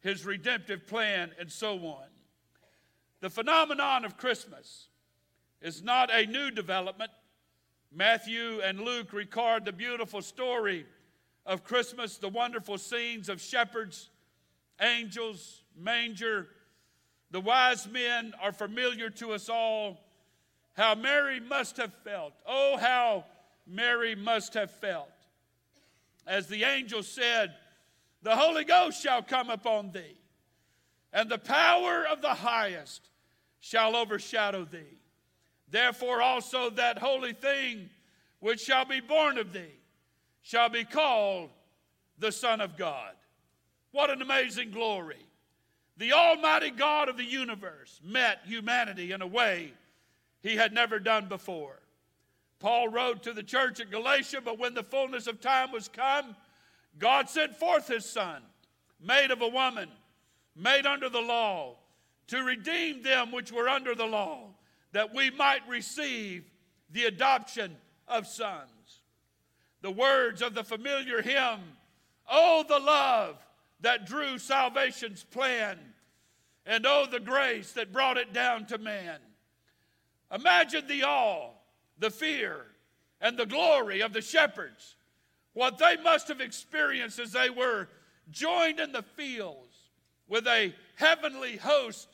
his 0.00 0.24
redemptive 0.24 0.86
plan, 0.86 1.32
and 1.38 1.50
so 1.50 1.78
on. 1.78 2.06
The 3.20 3.30
phenomenon 3.30 4.04
of 4.04 4.16
Christmas 4.16 4.88
is 5.60 5.82
not 5.82 6.12
a 6.12 6.24
new 6.26 6.50
development. 6.50 7.10
Matthew 7.92 8.60
and 8.60 8.80
Luke 8.80 9.12
record 9.12 9.64
the 9.64 9.72
beautiful 9.72 10.22
story 10.22 10.86
of 11.44 11.64
Christmas, 11.64 12.18
the 12.18 12.28
wonderful 12.28 12.78
scenes 12.78 13.28
of 13.28 13.40
shepherds, 13.40 14.10
angels, 14.80 15.62
manger. 15.76 16.48
The 17.30 17.40
wise 17.40 17.88
men 17.88 18.34
are 18.40 18.52
familiar 18.52 19.10
to 19.10 19.32
us 19.32 19.48
all. 19.48 19.98
How 20.74 20.94
Mary 20.94 21.40
must 21.40 21.76
have 21.78 21.92
felt. 22.04 22.34
Oh, 22.46 22.76
how 22.78 23.24
Mary 23.66 24.14
must 24.14 24.54
have 24.54 24.70
felt. 24.70 25.10
As 26.28 26.46
the 26.46 26.64
angel 26.64 27.02
said, 27.02 27.54
The 28.22 28.36
Holy 28.36 28.64
Ghost 28.64 29.02
shall 29.02 29.22
come 29.22 29.48
upon 29.48 29.92
thee, 29.92 30.18
and 31.10 31.30
the 31.30 31.38
power 31.38 32.06
of 32.06 32.20
the 32.20 32.34
highest 32.34 33.08
shall 33.60 33.96
overshadow 33.96 34.66
thee. 34.66 34.98
Therefore, 35.70 36.20
also 36.20 36.68
that 36.70 36.98
holy 36.98 37.32
thing 37.32 37.88
which 38.40 38.60
shall 38.60 38.84
be 38.84 39.00
born 39.00 39.38
of 39.38 39.54
thee 39.54 39.80
shall 40.42 40.68
be 40.68 40.84
called 40.84 41.48
the 42.18 42.30
Son 42.30 42.60
of 42.60 42.76
God. 42.76 43.14
What 43.92 44.10
an 44.10 44.20
amazing 44.20 44.70
glory! 44.70 45.24
The 45.96 46.12
Almighty 46.12 46.70
God 46.70 47.08
of 47.08 47.16
the 47.16 47.24
universe 47.24 48.00
met 48.04 48.40
humanity 48.44 49.12
in 49.12 49.22
a 49.22 49.26
way 49.26 49.72
he 50.42 50.56
had 50.56 50.72
never 50.74 50.98
done 50.98 51.26
before. 51.26 51.80
Paul 52.60 52.88
wrote 52.88 53.22
to 53.22 53.32
the 53.32 53.42
church 53.42 53.80
at 53.80 53.90
Galatia, 53.90 54.40
but 54.44 54.58
when 54.58 54.74
the 54.74 54.82
fullness 54.82 55.26
of 55.26 55.40
time 55.40 55.70
was 55.70 55.88
come, 55.88 56.34
God 56.98 57.28
sent 57.28 57.56
forth 57.56 57.86
his 57.86 58.04
Son, 58.04 58.42
made 59.00 59.30
of 59.30 59.42
a 59.42 59.48
woman, 59.48 59.88
made 60.56 60.86
under 60.86 61.08
the 61.08 61.20
law, 61.20 61.76
to 62.28 62.42
redeem 62.42 63.02
them 63.02 63.30
which 63.30 63.52
were 63.52 63.68
under 63.68 63.94
the 63.94 64.06
law, 64.06 64.48
that 64.92 65.14
we 65.14 65.30
might 65.30 65.66
receive 65.68 66.44
the 66.90 67.04
adoption 67.04 67.76
of 68.08 68.26
sons. 68.26 69.02
The 69.82 69.90
words 69.90 70.42
of 70.42 70.54
the 70.54 70.64
familiar 70.64 71.22
hymn, 71.22 71.60
Oh, 72.30 72.64
the 72.68 72.78
love 72.78 73.36
that 73.80 74.06
drew 74.06 74.38
salvation's 74.38 75.24
plan, 75.24 75.78
and 76.66 76.84
oh, 76.86 77.06
the 77.10 77.20
grace 77.20 77.72
that 77.72 77.92
brought 77.92 78.18
it 78.18 78.32
down 78.32 78.66
to 78.66 78.78
man. 78.78 79.18
Imagine 80.34 80.86
the 80.86 81.04
awe, 81.04 81.52
the 81.98 82.10
fear, 82.10 82.66
and 83.20 83.36
the 83.36 83.46
glory 83.46 84.00
of 84.00 84.12
the 84.12 84.20
shepherds, 84.20 84.96
what 85.52 85.78
they 85.78 85.96
must 85.96 86.28
have 86.28 86.40
experienced 86.40 87.18
as 87.18 87.32
they 87.32 87.50
were 87.50 87.88
joined 88.30 88.78
in 88.80 88.92
the 88.92 89.02
fields 89.02 89.76
with 90.28 90.46
a 90.46 90.74
heavenly 90.96 91.56
host 91.56 92.08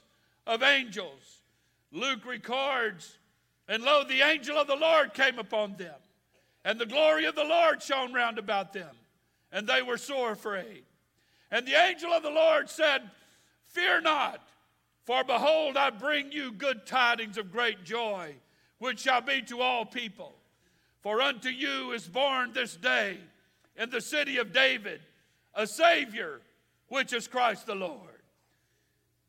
of 0.46 0.62
angels. 0.62 1.40
Luke 1.92 2.24
records, 2.24 3.18
and 3.68 3.82
lo, 3.82 4.04
the 4.04 4.22
angel 4.22 4.56
of 4.56 4.66
the 4.66 4.76
Lord 4.76 5.14
came 5.14 5.38
upon 5.38 5.76
them, 5.76 5.94
and 6.64 6.78
the 6.78 6.86
glory 6.86 7.24
of 7.24 7.34
the 7.34 7.44
Lord 7.44 7.82
shone 7.82 8.12
round 8.12 8.38
about 8.38 8.72
them, 8.72 8.96
and 9.52 9.66
they 9.66 9.82
were 9.82 9.98
sore 9.98 10.32
afraid. 10.32 10.84
And 11.50 11.66
the 11.66 11.80
angel 11.80 12.10
of 12.12 12.22
the 12.22 12.30
Lord 12.30 12.68
said, 12.68 13.10
Fear 13.66 14.02
not, 14.02 14.40
for 15.04 15.22
behold, 15.24 15.76
I 15.76 15.90
bring 15.90 16.32
you 16.32 16.52
good 16.52 16.86
tidings 16.86 17.38
of 17.38 17.52
great 17.52 17.84
joy, 17.84 18.34
which 18.84 19.00
shall 19.00 19.22
be 19.22 19.40
to 19.40 19.62
all 19.62 19.86
people. 19.86 20.34
For 21.00 21.22
unto 21.22 21.48
you 21.48 21.92
is 21.92 22.06
born 22.06 22.52
this 22.52 22.76
day 22.76 23.16
in 23.76 23.88
the 23.88 24.02
city 24.02 24.36
of 24.36 24.52
David 24.52 25.00
a 25.54 25.66
Savior, 25.66 26.42
which 26.88 27.14
is 27.14 27.26
Christ 27.26 27.66
the 27.66 27.74
Lord. 27.74 28.20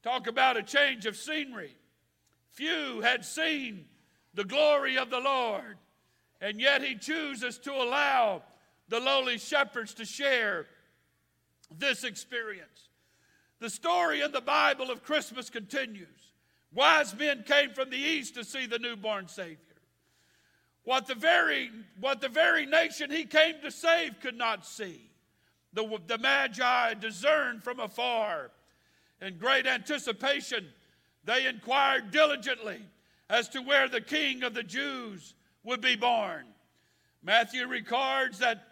Talk 0.03 0.27
about 0.27 0.57
a 0.57 0.61
change 0.61 1.05
of 1.05 1.15
scenery. 1.15 1.73
Few 2.49 2.99
had 2.99 3.23
seen 3.23 3.85
the 4.33 4.43
glory 4.43 4.97
of 4.97 5.09
the 5.09 5.21
Lord, 5.21 5.77
and 6.41 6.59
yet 6.59 6.83
He 6.83 6.95
chooses 6.95 7.57
to 7.59 7.71
allow 7.71 8.43
the 8.89 8.99
lowly 8.99 9.37
shepherds 9.37 9.93
to 9.93 10.05
share 10.05 10.65
this 11.79 12.03
experience. 12.03 12.89
The 13.59 13.69
story 13.69 14.19
in 14.19 14.33
the 14.33 14.41
Bible 14.41 14.91
of 14.91 15.01
Christmas 15.01 15.49
continues. 15.49 16.24
Wise 16.75 17.17
men 17.17 17.43
came 17.47 17.73
from 17.73 17.89
the 17.89 17.97
east 17.97 18.35
to 18.35 18.43
see 18.43 18.65
the 18.65 18.77
newborn 18.77 19.29
Savior. 19.29 19.57
What 20.83 21.07
the 21.07 21.15
very, 21.15 21.71
what 21.99 22.19
the 22.19 22.29
very 22.29 22.65
nation 22.65 23.09
he 23.09 23.23
came 23.23 23.55
to 23.63 23.71
save 23.71 24.19
could 24.19 24.37
not 24.37 24.65
see. 24.65 25.09
The, 25.73 25.99
the 26.05 26.17
Magi 26.17 26.93
discerned 26.95 27.63
from 27.63 27.79
afar 27.79 28.51
in 29.21 29.37
great 29.37 29.65
anticipation, 29.65 30.67
they 31.23 31.47
inquired 31.47 32.11
diligently 32.11 32.81
as 33.29 33.47
to 33.49 33.61
where 33.61 33.87
the 33.87 34.01
king 34.01 34.43
of 34.43 34.53
the 34.53 34.61
Jews 34.63 35.33
would 35.63 35.81
be 35.81 35.95
born. 35.95 36.45
Matthew 37.23 37.65
records 37.67 38.39
that 38.39 38.67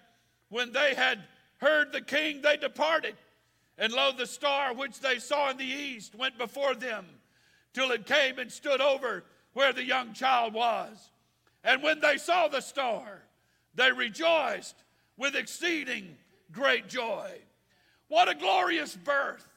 when 0.49 0.73
they 0.73 0.93
had 0.93 1.19
heard 1.57 1.93
the 1.93 2.01
king, 2.01 2.41
they 2.41 2.57
departed. 2.57 3.15
And 3.77 3.93
lo, 3.93 4.11
the 4.11 4.27
star 4.27 4.73
which 4.73 4.99
they 4.99 5.19
saw 5.19 5.49
in 5.49 5.57
the 5.57 5.63
east 5.63 6.13
went 6.13 6.37
before 6.37 6.75
them 6.75 7.05
till 7.73 7.91
it 7.91 8.05
came 8.05 8.39
and 8.39 8.51
stood 8.51 8.81
over 8.81 9.23
where 9.53 9.73
the 9.73 9.83
young 9.83 10.13
child 10.13 10.53
was. 10.53 11.11
And 11.63 11.81
when 11.81 11.99
they 11.99 12.17
saw 12.17 12.47
the 12.47 12.61
star, 12.61 13.23
they 13.75 13.91
rejoiced 13.91 14.75
with 15.17 15.35
exceeding 15.35 16.17
great 16.51 16.87
joy. 16.87 17.29
What 18.07 18.29
a 18.29 18.35
glorious 18.35 18.95
birth! 18.95 19.47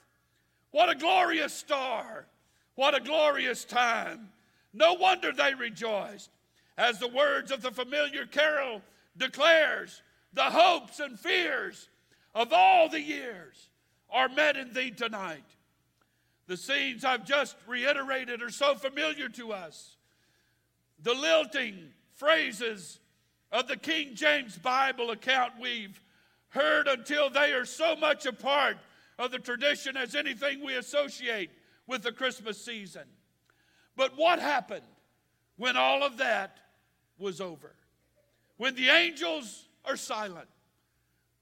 What 0.71 0.91
a 0.91 0.95
glorious 0.95 1.55
star. 1.55 2.27
What 2.75 2.95
a 2.95 3.01
glorious 3.01 3.65
time. 3.65 4.29
No 4.75 4.93
wonder 4.93 5.33
they 5.33 5.55
rejoiced. 5.55 6.31
As 6.77 6.99
the 6.99 7.09
words 7.09 7.51
of 7.51 7.63
the 7.63 7.71
familiar 7.71 8.27
carol 8.27 8.83
declares, 9.17 10.03
the 10.35 10.43
hopes 10.43 11.01
and 11.01 11.19
fears 11.19 11.89
of 12.35 12.53
all 12.53 12.91
the 12.91 13.01
years 13.01 13.71
are 14.11 14.29
met 14.29 14.59
in 14.59 14.75
thee 14.75 14.91
tonight. 14.91 15.56
The 16.47 16.57
scenes 16.57 17.05
I've 17.05 17.25
just 17.25 17.57
reiterated 17.67 18.43
are 18.43 18.51
so 18.51 18.75
familiar 18.75 19.29
to 19.31 19.53
us. 19.53 19.97
The 21.03 21.15
lilting 21.15 21.93
phrases 22.15 23.01
of 23.51 23.69
the 23.69 23.77
King 23.77 24.15
James 24.15 24.57
Bible 24.57 25.11
account 25.11 25.55
we've 25.61 26.01
heard 26.51 26.89
until 26.89 27.31
they 27.31 27.53
are 27.53 27.65
so 27.65 27.97
much 27.97 28.27
a 28.27 28.33
part 28.33 28.79
of 29.19 29.31
the 29.31 29.39
tradition 29.39 29.97
as 29.97 30.15
anything 30.15 30.65
we 30.65 30.75
associate 30.75 31.51
with 31.87 32.03
the 32.03 32.13
Christmas 32.13 32.63
season. 32.63 33.05
But 33.97 34.17
what 34.17 34.39
happened 34.39 34.87
when 35.57 35.77
all 35.77 36.03
of 36.03 36.19
that 36.19 36.59
was 37.19 37.41
over? 37.41 37.75
When 38.57 38.75
the 38.75 38.89
angels 38.89 39.67
are 39.85 39.97
silent, 39.97 40.49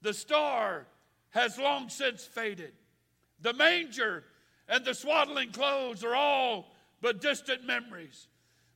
the 0.01 0.13
star 0.13 0.87
has 1.29 1.57
long 1.57 1.89
since 1.89 2.23
faded, 2.25 2.73
the 3.41 3.53
manger 3.53 4.23
and 4.67 4.83
the 4.83 4.93
swaddling 4.93 5.51
clothes 5.51 6.03
are 6.03 6.15
all 6.15 6.71
but 7.01 7.21
distant 7.21 7.65
memories. 7.65 8.27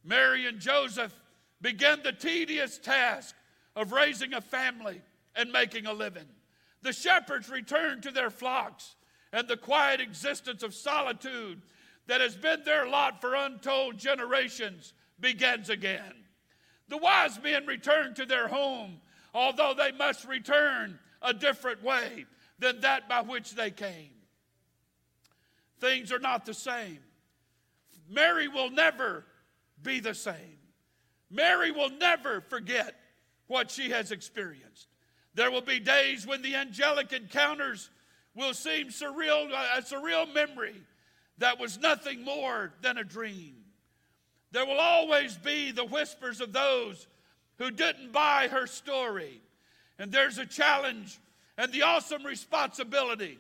Mary 0.04 0.46
and 0.46 0.60
Joseph 0.60 1.14
began 1.62 2.02
the 2.04 2.12
tedious 2.12 2.78
task 2.78 3.36
of 3.76 3.92
raising 3.92 4.34
a 4.34 4.42
family 4.42 5.02
and 5.36 5.52
making 5.52 5.86
a 5.86 5.94
living. 5.94 6.28
The 6.82 6.94
shepherds 6.94 7.50
returned 7.50 8.04
to 8.04 8.12
their 8.12 8.30
flocks, 8.30 8.96
and 9.34 9.48
the 9.48 9.58
quiet 9.58 10.00
existence 10.00 10.64
of 10.64 10.74
solitude 10.74 11.62
that 12.08 12.22
has 12.22 12.36
been 12.36 12.64
their 12.64 12.88
lot 12.88 13.22
for 13.22 13.36
untold 13.36 13.98
generations 13.98 14.94
begins 15.20 15.70
again. 15.70 16.14
The 16.88 16.98
wise 16.98 17.42
men 17.42 17.66
return 17.66 18.16
to 18.16 18.26
their 18.26 18.48
home, 18.48 19.00
although 19.34 19.74
they 19.78 19.92
must 19.92 20.26
return 20.26 20.98
a 21.22 21.34
different 21.34 21.84
way 21.84 22.26
than 22.58 22.82
that 22.82 23.08
by 23.08 23.22
which 23.22 23.52
they 23.52 23.72
came. 23.72 24.10
Things 25.80 26.12
are 26.12 26.20
not 26.20 26.46
the 26.46 26.54
same. 26.54 27.00
Mary 28.10 28.48
will 28.48 28.70
never 28.70 29.26
be 29.82 30.00
the 30.00 30.14
same. 30.14 30.58
Mary 31.30 31.72
will 31.72 31.92
never 31.92 32.42
forget 32.42 32.96
what 33.48 33.70
she 33.70 33.92
has 33.92 34.12
experienced. 34.12 34.88
There 35.36 35.52
will 35.52 35.62
be 35.62 35.80
days 35.80 36.26
when 36.26 36.42
the 36.42 36.56
angelic 36.56 37.14
encounters 37.14 37.90
will 38.36 38.54
seem 38.54 38.90
surreal, 38.90 39.50
a 39.52 39.82
surreal 39.82 40.32
memory 40.34 40.76
that 41.38 41.60
was 41.60 41.80
nothing 41.80 42.24
more 42.24 42.74
than 42.82 42.98
a 42.98 43.04
dream. 43.04 43.56
There 44.52 44.66
will 44.66 44.80
always 44.80 45.38
be 45.38 45.72
the 45.72 45.86
whispers 45.86 46.42
of 46.42 46.52
those 46.52 47.08
who 47.58 47.70
didn't 47.72 48.12
buy 48.12 48.48
her 48.48 48.66
story. 48.66 49.42
And 50.00 50.12
there's 50.12 50.38
a 50.38 50.46
challenge 50.46 51.20
and 51.58 51.72
the 51.72 51.84
awesome 51.84 52.26
responsibility 52.26 53.38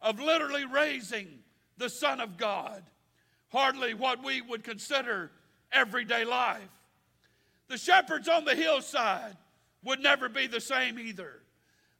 of 0.00 0.20
literally 0.20 0.64
raising 0.64 1.28
the 1.78 1.88
Son 1.88 2.20
of 2.20 2.36
God. 2.36 2.82
Hardly 3.50 3.94
what 3.94 4.22
we 4.22 4.42
would 4.42 4.62
consider 4.62 5.30
everyday 5.72 6.24
life. 6.24 6.68
The 7.68 7.78
shepherds 7.78 8.28
on 8.28 8.44
the 8.44 8.54
hillside 8.54 9.36
would 9.84 10.00
never 10.00 10.28
be 10.28 10.46
the 10.46 10.60
same 10.60 10.98
either. 10.98 11.40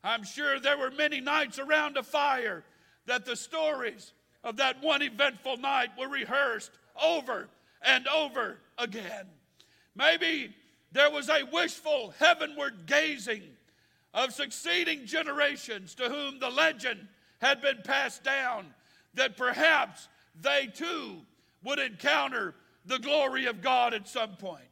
I'm 0.04 0.24
sure 0.24 0.60
there 0.60 0.78
were 0.78 0.90
many 0.90 1.20
nights 1.20 1.58
around 1.58 1.96
a 1.96 2.02
fire 2.02 2.64
that 3.06 3.24
the 3.24 3.36
stories 3.36 4.12
of 4.44 4.56
that 4.56 4.82
one 4.82 5.02
eventful 5.02 5.56
night 5.58 5.90
were 5.98 6.08
rehearsed 6.08 6.70
over 7.02 7.48
and 7.82 8.06
over 8.08 8.58
again. 8.76 9.26
Maybe 9.94 10.54
there 10.92 11.10
was 11.10 11.28
a 11.28 11.44
wishful 11.52 12.14
heavenward 12.18 12.86
gazing 12.86 13.42
of 14.14 14.32
succeeding 14.32 15.06
generations 15.06 15.94
to 15.96 16.08
whom 16.08 16.38
the 16.38 16.50
legend 16.50 17.08
had 17.40 17.60
been 17.60 17.78
passed 17.84 18.24
down 18.24 18.66
that 19.18 19.36
perhaps 19.36 20.08
they 20.40 20.68
too 20.74 21.18
would 21.62 21.78
encounter 21.78 22.54
the 22.86 22.98
glory 22.98 23.46
of 23.46 23.60
God 23.60 23.94
at 23.94 24.08
some 24.08 24.36
point. 24.36 24.64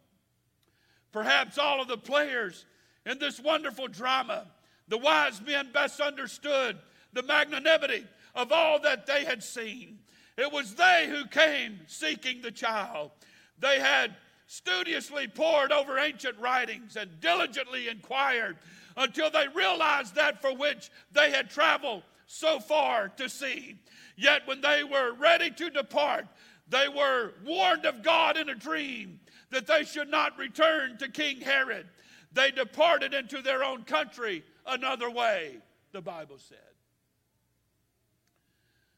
Perhaps 1.13 1.59
all 1.59 1.81
of 1.81 1.89
the 1.89 1.99
players 1.99 2.65
in 3.05 3.19
this 3.19 3.39
wonderful 3.41 3.89
drama, 3.89 4.47
the 4.89 4.99
wise 4.99 5.41
men 5.41 5.71
best 5.73 6.01
understood 6.01 6.79
the 7.13 7.23
magnanimity 7.23 8.07
of 8.35 8.53
all 8.53 8.81
that 8.81 9.07
they 9.07 9.25
had 9.25 9.43
seen. 9.43 9.99
It 10.37 10.53
was 10.53 10.75
they 10.75 11.07
who 11.09 11.27
came 11.27 11.81
seeking 11.87 12.43
the 12.43 12.51
child. 12.51 13.11
They 13.59 13.81
had 13.81 14.15
studiously 14.47 15.27
pored 15.27 15.73
over 15.73 15.99
ancient 15.99 16.39
writings 16.39 16.97
and 16.97 17.21
diligently 17.21 17.89
inquired 17.89 18.57
until 18.97 19.31
they 19.31 19.49
realized 19.49 20.15
that 20.15 20.41
for 20.41 20.55
which 20.55 20.91
they 21.13 21.31
had 21.31 21.51
traveled 21.51 22.03
so 22.27 22.61
far 22.61 23.09
to 23.11 23.29
see. 23.29 23.77
Yet 24.17 24.43
when 24.47 24.61
they 24.61 24.83
were 24.85 25.13
ready 25.15 25.51
to 25.51 25.71
depart, 25.71 26.27
they 26.69 26.89
were 26.89 27.33
warned 27.45 27.87
of 27.87 28.03
God 28.03 28.37
in 28.37 28.49
a 28.49 28.55
dream 28.55 29.21
that 29.51 29.67
they 29.67 29.85
should 29.85 30.09
not 30.09 30.39
return 30.39 30.99
to 30.99 31.09
King 31.09 31.41
Herod. 31.41 31.87
They 32.33 32.51
departed 32.51 33.15
into 33.15 33.41
their 33.41 33.63
own 33.63 33.85
country 33.85 34.43
another 34.67 35.11
way, 35.11 35.59
the 35.93 36.03
Bible 36.03 36.39
said. 36.39 36.59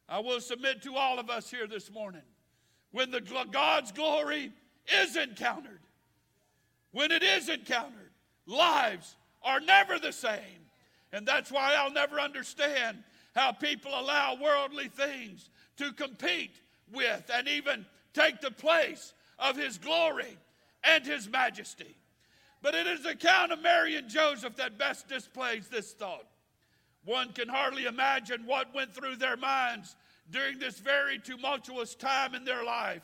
I 0.08 0.20
will 0.20 0.40
submit 0.40 0.82
to 0.82 0.96
all 0.96 1.18
of 1.18 1.28
us 1.28 1.50
here 1.50 1.66
this 1.66 1.90
morning 1.92 2.22
when 2.92 3.10
the 3.10 3.20
God's 3.20 3.92
glory 3.92 4.50
is 5.02 5.16
encountered, 5.16 5.80
when 6.92 7.12
it 7.12 7.22
is 7.22 7.50
encountered, 7.50 8.10
lives 8.46 9.16
are 9.42 9.60
never 9.60 9.98
the 9.98 10.12
same. 10.12 10.40
And 11.12 11.26
that's 11.26 11.52
why 11.52 11.74
I'll 11.74 11.92
never 11.92 12.18
understand 12.18 12.98
how 13.38 13.52
people 13.52 13.92
allow 13.94 14.36
worldly 14.40 14.88
things 14.88 15.48
to 15.76 15.92
compete 15.92 16.56
with 16.92 17.30
and 17.32 17.46
even 17.46 17.86
take 18.12 18.40
the 18.40 18.50
place 18.50 19.14
of 19.38 19.56
his 19.56 19.78
glory 19.78 20.36
and 20.82 21.06
his 21.06 21.28
majesty. 21.28 21.96
But 22.62 22.74
it 22.74 22.86
is 22.86 23.04
the 23.04 23.10
account 23.10 23.52
of 23.52 23.62
Mary 23.62 23.94
and 23.94 24.08
Joseph 24.08 24.56
that 24.56 24.78
best 24.78 25.08
displays 25.08 25.68
this 25.68 25.92
thought. 25.92 26.26
One 27.04 27.32
can 27.32 27.48
hardly 27.48 27.84
imagine 27.84 28.44
what 28.44 28.74
went 28.74 28.92
through 28.92 29.16
their 29.16 29.36
minds 29.36 29.94
during 30.30 30.58
this 30.58 30.78
very 30.78 31.18
tumultuous 31.18 31.94
time 31.94 32.34
in 32.34 32.44
their 32.44 32.64
life. 32.64 33.02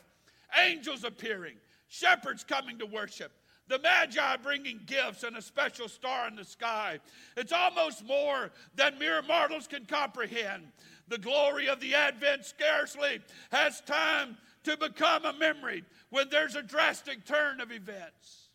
Angels 0.60 1.04
appearing, 1.04 1.54
shepherds 1.88 2.42
coming 2.42 2.78
to 2.78 2.86
worship, 2.86 3.32
the 3.68 3.78
Magi 3.78 4.36
bringing 4.42 4.80
gifts 4.86 5.22
and 5.22 5.36
a 5.36 5.42
special 5.42 5.88
star 5.88 6.28
in 6.28 6.36
the 6.36 6.44
sky. 6.44 7.00
It's 7.36 7.52
almost 7.52 8.04
more 8.04 8.50
than 8.74 8.98
mere 8.98 9.22
mortals 9.22 9.66
can 9.66 9.86
comprehend. 9.86 10.64
The 11.08 11.18
glory 11.18 11.68
of 11.68 11.80
the 11.80 11.94
Advent 11.94 12.44
scarcely 12.44 13.20
has 13.50 13.80
time 13.82 14.36
to 14.64 14.76
become 14.76 15.24
a 15.24 15.32
memory 15.32 15.84
when 16.10 16.28
there's 16.30 16.56
a 16.56 16.62
drastic 16.62 17.24
turn 17.24 17.60
of 17.60 17.72
events. 17.72 18.48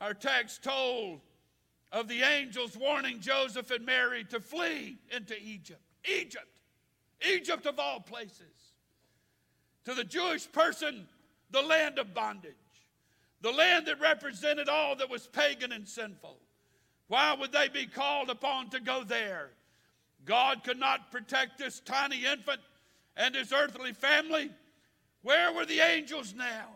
Our 0.00 0.14
text 0.14 0.62
told 0.62 1.20
of 1.92 2.08
the 2.08 2.22
angels 2.22 2.76
warning 2.76 3.20
Joseph 3.20 3.70
and 3.70 3.86
Mary 3.86 4.24
to 4.24 4.40
flee 4.40 4.98
into 5.14 5.34
Egypt. 5.42 5.80
Egypt, 6.04 6.60
Egypt 7.26 7.66
of 7.66 7.78
all 7.78 8.00
places. 8.00 8.42
To 9.86 9.94
the 9.94 10.04
Jewish 10.04 10.50
person, 10.50 11.06
the 11.50 11.62
land 11.62 11.98
of 11.98 12.14
bondage, 12.14 12.54
the 13.40 13.52
land 13.52 13.86
that 13.86 14.00
represented 14.00 14.68
all 14.68 14.96
that 14.96 15.10
was 15.10 15.26
pagan 15.26 15.72
and 15.72 15.88
sinful. 15.88 16.38
Why 17.08 17.34
would 17.34 17.52
they 17.52 17.68
be 17.68 17.86
called 17.86 18.30
upon 18.30 18.70
to 18.70 18.80
go 18.80 19.04
there? 19.04 19.50
God 20.24 20.64
could 20.64 20.78
not 20.78 21.12
protect 21.12 21.58
this 21.58 21.80
tiny 21.80 22.24
infant 22.24 22.60
and 23.16 23.34
his 23.34 23.52
earthly 23.52 23.92
family. 23.92 24.50
Where 25.22 25.52
were 25.52 25.64
the 25.66 25.80
angels 25.80 26.34
now? 26.36 26.66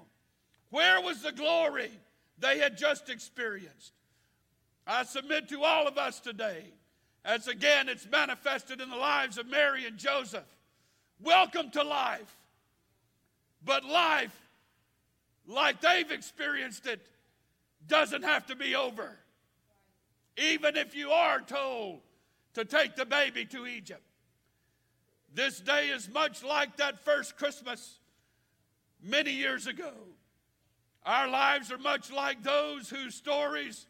Where 0.70 1.00
was 1.00 1.22
the 1.22 1.32
glory 1.32 1.90
they 2.38 2.58
had 2.58 2.78
just 2.78 3.10
experienced? 3.10 3.92
I 4.86 5.04
submit 5.04 5.48
to 5.48 5.62
all 5.62 5.86
of 5.86 5.98
us 5.98 6.20
today, 6.20 6.64
as 7.24 7.48
again 7.48 7.88
it's 7.88 8.08
manifested 8.08 8.80
in 8.80 8.88
the 8.88 8.96
lives 8.96 9.36
of 9.36 9.48
Mary 9.48 9.84
and 9.86 9.98
Joseph. 9.98 10.46
Welcome 11.22 11.70
to 11.72 11.82
life. 11.82 12.36
But 13.64 13.84
life 13.84 14.34
like 15.50 15.80
they've 15.80 16.10
experienced 16.10 16.86
it 16.86 17.04
doesn't 17.86 18.22
have 18.22 18.46
to 18.46 18.56
be 18.56 18.74
over. 18.74 19.18
Even 20.36 20.76
if 20.76 20.94
you 20.94 21.10
are 21.10 21.40
told 21.40 22.00
to 22.54 22.64
take 22.64 22.96
the 22.96 23.04
baby 23.04 23.44
to 23.46 23.66
Egypt. 23.66 24.02
This 25.34 25.60
day 25.60 25.88
is 25.88 26.08
much 26.08 26.42
like 26.42 26.76
that 26.76 27.04
first 27.04 27.36
Christmas 27.36 27.98
many 29.02 29.32
years 29.32 29.66
ago. 29.66 29.92
Our 31.04 31.28
lives 31.28 31.70
are 31.72 31.78
much 31.78 32.12
like 32.12 32.42
those 32.42 32.88
whose 32.88 33.14
stories 33.14 33.86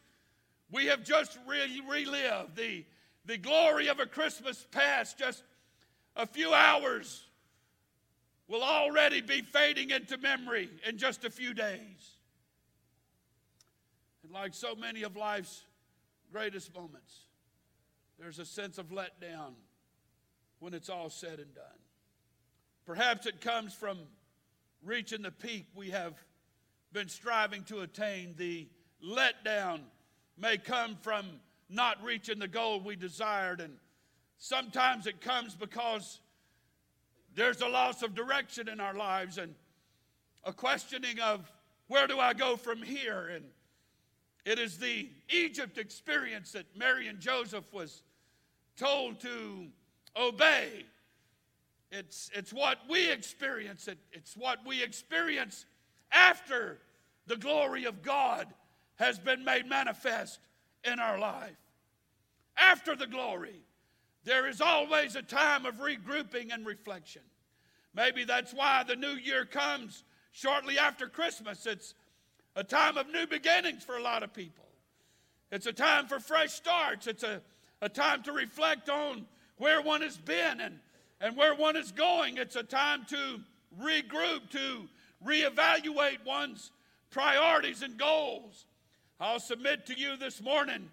we 0.71 0.85
have 0.85 1.03
just 1.03 1.37
re- 1.47 1.81
relived. 1.89 2.55
The, 2.55 2.85
the 3.25 3.37
glory 3.37 3.87
of 3.87 3.99
a 3.99 4.05
Christmas 4.05 4.65
past 4.71 5.17
just 5.17 5.43
a 6.15 6.25
few 6.25 6.53
hours 6.53 7.23
will 8.51 8.63
already 8.63 9.21
be 9.21 9.41
fading 9.41 9.91
into 9.91 10.17
memory 10.17 10.69
in 10.85 10.97
just 10.97 11.23
a 11.23 11.29
few 11.29 11.53
days. 11.53 12.17
And 14.23 14.33
like 14.33 14.53
so 14.53 14.75
many 14.75 15.03
of 15.03 15.15
life's 15.15 15.63
greatest 16.33 16.75
moments, 16.75 17.27
there's 18.19 18.39
a 18.39 18.45
sense 18.45 18.77
of 18.77 18.89
letdown 18.89 19.53
when 20.59 20.73
it's 20.73 20.89
all 20.89 21.09
said 21.09 21.39
and 21.39 21.55
done. 21.55 21.63
Perhaps 22.85 23.25
it 23.25 23.39
comes 23.39 23.73
from 23.73 23.97
reaching 24.83 25.21
the 25.21 25.31
peak 25.31 25.67
we 25.73 25.91
have 25.91 26.13
been 26.91 27.07
striving 27.07 27.63
to 27.63 27.79
attain. 27.79 28.35
The 28.37 28.67
letdown 29.01 29.79
may 30.37 30.57
come 30.57 30.97
from 31.01 31.25
not 31.69 32.03
reaching 32.03 32.37
the 32.37 32.49
goal 32.49 32.81
we 32.81 32.97
desired, 32.97 33.61
and 33.61 33.75
sometimes 34.37 35.07
it 35.07 35.21
comes 35.21 35.55
because 35.55 36.19
there's 37.35 37.61
a 37.61 37.67
loss 37.67 38.03
of 38.03 38.15
direction 38.15 38.67
in 38.67 38.79
our 38.79 38.93
lives 38.93 39.37
and 39.37 39.55
a 40.43 40.53
questioning 40.53 41.19
of 41.19 41.51
where 41.87 42.07
do 42.07 42.19
I 42.19 42.33
go 42.33 42.55
from 42.55 42.81
here? 42.81 43.31
And 43.33 43.45
it 44.45 44.59
is 44.59 44.77
the 44.77 45.09
Egypt 45.29 45.77
experience 45.77 46.53
that 46.53 46.65
Mary 46.75 47.07
and 47.07 47.19
Joseph 47.19 47.65
was 47.73 48.03
told 48.77 49.19
to 49.21 49.67
obey. 50.17 50.85
It's, 51.91 52.31
it's 52.33 52.53
what 52.53 52.79
we 52.89 53.11
experience. 53.11 53.87
It, 53.87 53.97
it's 54.11 54.35
what 54.35 54.59
we 54.65 54.81
experience 54.81 55.65
after 56.11 56.79
the 57.27 57.35
glory 57.35 57.85
of 57.85 58.01
God 58.01 58.47
has 58.95 59.19
been 59.19 59.43
made 59.43 59.67
manifest 59.67 60.39
in 60.83 60.99
our 60.99 61.19
life. 61.19 61.55
After 62.57 62.95
the 62.95 63.07
glory, 63.07 63.63
there 64.23 64.47
is 64.47 64.61
always 64.61 65.15
a 65.15 65.21
time 65.21 65.65
of 65.65 65.75
regrouping 65.75 66.53
and 66.53 66.65
reflection. 66.65 67.21
Maybe 67.93 68.23
that's 68.23 68.53
why 68.53 68.83
the 68.87 68.95
new 68.95 69.15
year 69.15 69.45
comes 69.45 70.03
shortly 70.31 70.77
after 70.77 71.07
Christmas. 71.07 71.65
It's 71.65 71.93
a 72.55 72.63
time 72.63 72.97
of 72.97 73.11
new 73.11 73.27
beginnings 73.27 73.83
for 73.83 73.97
a 73.97 74.01
lot 74.01 74.23
of 74.23 74.33
people. 74.33 74.65
It's 75.51 75.65
a 75.65 75.73
time 75.73 76.07
for 76.07 76.19
fresh 76.19 76.51
starts. 76.51 77.07
It's 77.07 77.23
a, 77.23 77.41
a 77.81 77.89
time 77.89 78.23
to 78.23 78.31
reflect 78.31 78.89
on 78.89 79.25
where 79.57 79.81
one 79.81 80.01
has 80.01 80.17
been 80.17 80.61
and, 80.61 80.79
and 81.19 81.35
where 81.35 81.53
one 81.53 81.75
is 81.75 81.91
going. 81.91 82.37
It's 82.37 82.55
a 82.55 82.63
time 82.63 83.05
to 83.09 83.41
regroup, 83.81 84.49
to 84.51 84.87
reevaluate 85.25 86.25
one's 86.25 86.71
priorities 87.09 87.81
and 87.81 87.97
goals. 87.97 88.65
I'll 89.19 89.39
submit 89.39 89.85
to 89.87 89.99
you 89.99 90.15
this 90.15 90.41
morning 90.41 90.89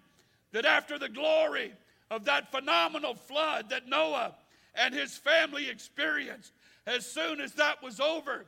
that 0.51 0.65
after 0.65 0.99
the 0.99 1.09
glory 1.09 1.73
of 2.11 2.25
that 2.25 2.51
phenomenal 2.51 3.13
flood 3.13 3.69
that 3.69 3.87
Noah 3.87 4.35
and 4.75 4.93
his 4.93 5.17
family 5.17 5.69
experienced. 5.69 6.51
As 6.87 7.05
soon 7.05 7.39
as 7.41 7.53
that 7.53 7.83
was 7.83 7.99
over, 7.99 8.45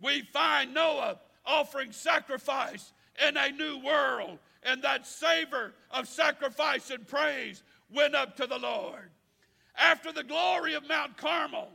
we 0.00 0.22
find 0.22 0.74
Noah 0.74 1.18
offering 1.44 1.92
sacrifice 1.92 2.92
in 3.26 3.36
a 3.36 3.50
new 3.50 3.78
world, 3.78 4.38
and 4.62 4.82
that 4.82 5.06
savor 5.06 5.72
of 5.90 6.08
sacrifice 6.08 6.90
and 6.90 7.06
praise 7.06 7.62
went 7.92 8.14
up 8.14 8.36
to 8.36 8.46
the 8.46 8.58
Lord. 8.58 9.10
After 9.76 10.12
the 10.12 10.22
glory 10.22 10.74
of 10.74 10.88
Mount 10.88 11.16
Carmel, 11.16 11.68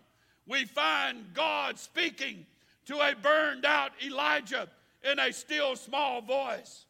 we 0.47 0.65
find 0.65 1.33
God 1.33 1.79
speaking 1.79 2.45
to 2.85 2.99
a 2.99 3.15
burned 3.15 3.65
out 3.65 3.91
Elijah 4.03 4.67
in 5.03 5.19
a 5.19 5.33
still 5.33 5.75
small 5.75 6.21
voice. 6.21 6.85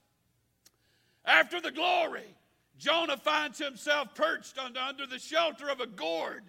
After 1.23 1.59
the 1.59 1.71
glory, 1.71 2.34
Jonah 2.77 3.17
finds 3.17 3.57
himself 3.57 4.13
perched 4.15 4.57
under 4.57 5.05
the 5.05 5.19
shelter 5.19 5.69
of 5.69 5.79
a 5.79 5.87
gourd, 5.87 6.43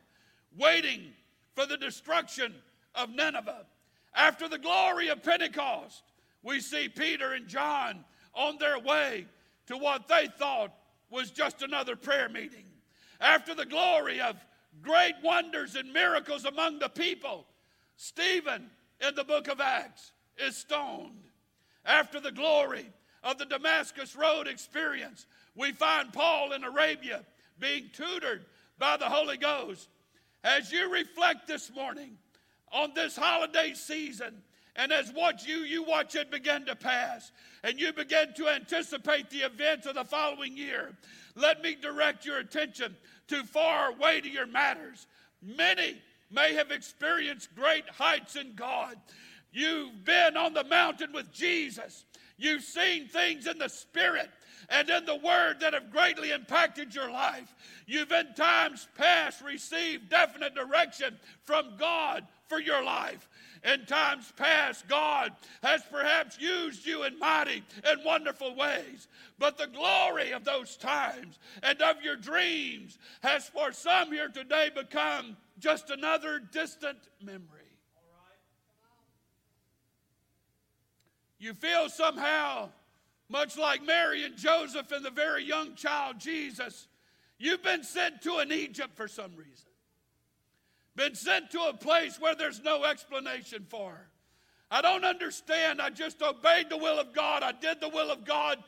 waiting 0.57 1.13
for 1.55 1.67
the 1.67 1.77
destruction 1.77 2.55
of 2.95 3.11
Nineveh. 3.11 3.67
After 4.15 4.49
the 4.49 4.59
glory 4.59 5.09
of 5.09 5.23
Pentecost, 5.23 6.03
we 6.43 6.61
see 6.61 6.89
Peter 6.89 7.33
and 7.33 7.47
John 7.47 8.05
on 8.35 8.59
their 8.59 8.79
way 8.79 9.27
to 9.67 9.77
what 9.77 10.09
they 10.09 10.29
thought 10.39 10.73
was 11.11 11.31
just 11.31 11.63
another 11.63 11.97
prayer 11.97 12.29
meeting. 12.29 12.65
After 13.21 13.55
the 13.55 13.67
glory 13.67 14.21
of 14.21 14.37
great 14.83 15.15
wonders 15.23 15.77
and 15.77 15.93
miracles 15.93 16.45
among 16.45 16.79
the 16.79 16.89
people, 16.89 17.47
Stephen 17.97 18.71
in 19.07 19.15
the 19.15 19.25
book 19.25 19.49
of 19.49 19.61
Acts 19.61 20.13
is 20.39 20.57
stoned. 20.57 21.25
After 21.85 22.21
the 22.21 22.33
glory 22.33 22.87
of 23.23 23.39
the 23.39 23.47
Damascus 23.47 24.17
Road 24.17 24.47
experience, 24.47 25.27
we 25.57 25.73
find 25.73 26.13
Paul 26.13 26.53
in 26.53 26.65
Arabia 26.65 27.25
being 27.59 27.91
tutored 27.93 28.45
by 28.79 28.97
the 28.97 29.07
Holy 29.07 29.37
Ghost. 29.37 29.89
As 30.45 30.71
you 30.71 30.93
reflect 30.93 31.47
this 31.47 31.73
morning 31.75 32.19
on 32.73 32.93
this 32.95 33.17
holiday 33.17 33.73
season, 33.75 34.43
and 34.77 34.93
as 34.93 35.11
what 35.13 35.47
you 35.47 35.59
you 35.59 35.83
watch 35.83 36.15
it 36.15 36.31
begin 36.31 36.67
to 36.67 36.77
pass, 36.77 37.33
and 37.65 37.81
you 37.81 37.93
begin 37.93 38.35
to 38.35 38.49
anticipate 38.49 39.31
the 39.31 39.39
events 39.39 39.87
of 39.87 39.95
the 39.95 40.05
following 40.05 40.57
year, 40.57 40.93
let 41.35 41.63
me 41.63 41.75
direct 41.75 42.27
your 42.27 42.39
attention 42.39 42.95
to 43.29 43.43
far 43.45 43.93
weightier 43.95 44.47
matters. 44.47 45.07
Many 45.43 46.01
may 46.31 46.55
have 46.55 46.71
experienced 46.71 47.55
great 47.55 47.89
heights 47.89 48.37
in 48.37 48.55
God. 48.55 48.97
You've 49.53 50.05
been 50.05 50.37
on 50.37 50.53
the 50.53 50.65
mountain 50.65 51.13
with 51.13 51.33
Jesus. 51.33 52.05
You've 52.37 52.63
seen 52.63 53.09
things 53.09 53.47
in 53.47 53.59
the 53.59 53.69
Spirit 53.69 54.31
and 54.69 54.89
in 54.91 55.05
the 55.05 55.17
Word 55.17 55.61
that 55.61 55.75
have 55.75 55.91
greatly 55.91 56.31
impacted 56.31 56.95
your 56.95 57.11
life. 57.11 57.55
You've 57.87 58.13
in 58.13 58.35
times 58.35 58.89
past 58.97 59.43
received 59.43 60.09
definite 60.09 60.55
direction 60.55 61.17
from 61.43 61.77
God 61.79 62.25
for 62.49 62.61
your 62.61 62.83
life. 62.83 63.29
In 63.65 63.85
times 63.87 64.33
past, 64.37 64.87
God 64.87 65.33
has 65.63 65.83
perhaps 65.91 66.39
used 66.41 66.87
you 66.87 67.05
in 67.05 67.19
mighty 67.19 67.65
and 67.85 68.05
wonderful 68.05 68.55
ways. 68.55 69.09
But 69.39 69.59
the 69.59 69.67
glory 69.67 70.33
of 70.33 70.45
those 70.45 70.77
times 70.77 71.39
and 71.63 71.81
of 71.83 72.03
your 72.03 72.17
dreams 72.17 72.99
has 73.23 73.49
for 73.49 73.73
some 73.73 74.13
here 74.13 74.29
today 74.29 74.71
become 74.75 75.37
just 75.59 75.91
another 75.91 76.39
distant 76.39 76.99
memory. 77.21 77.67
You 81.39 81.55
feel 81.55 81.89
somehow, 81.89 82.71
much 83.29 83.59
like 83.59 83.85
Mary 83.85 84.25
and 84.25 84.37
Joseph 84.37 84.91
and 84.93 85.05
the 85.05 85.11
very 85.11 85.45
young 85.45 85.75
child 85.75 86.19
Jesus, 86.19 86.87
you've 87.39 87.63
been 87.63 87.83
sent 87.83 88.23
to 88.23 88.37
an 88.37 88.53
Egypt 88.53 88.97
for 88.97 89.09
some 89.09 89.33
reason 89.37 89.67
been 90.97 91.15
sent 91.15 91.51
to 91.51 91.61
a 91.61 91.75
place 91.75 92.19
where 92.19 92.35
there's 92.35 92.63
no 92.63 92.85
explanation 92.85 93.67
for. 93.69 94.09
I 94.71 94.83
don't 94.83 95.05
understand. 95.05 95.81
I 95.81 95.91
just 95.91 96.21
obeyed 96.23 96.71
the 96.71 96.79
will 96.79 96.99
of 96.99 97.13
God. 97.13 97.43
I 97.43 97.53
did 97.53 97.81
the 97.81 97.89
will 97.89 98.11
of 98.11 98.25
God. 98.25 98.59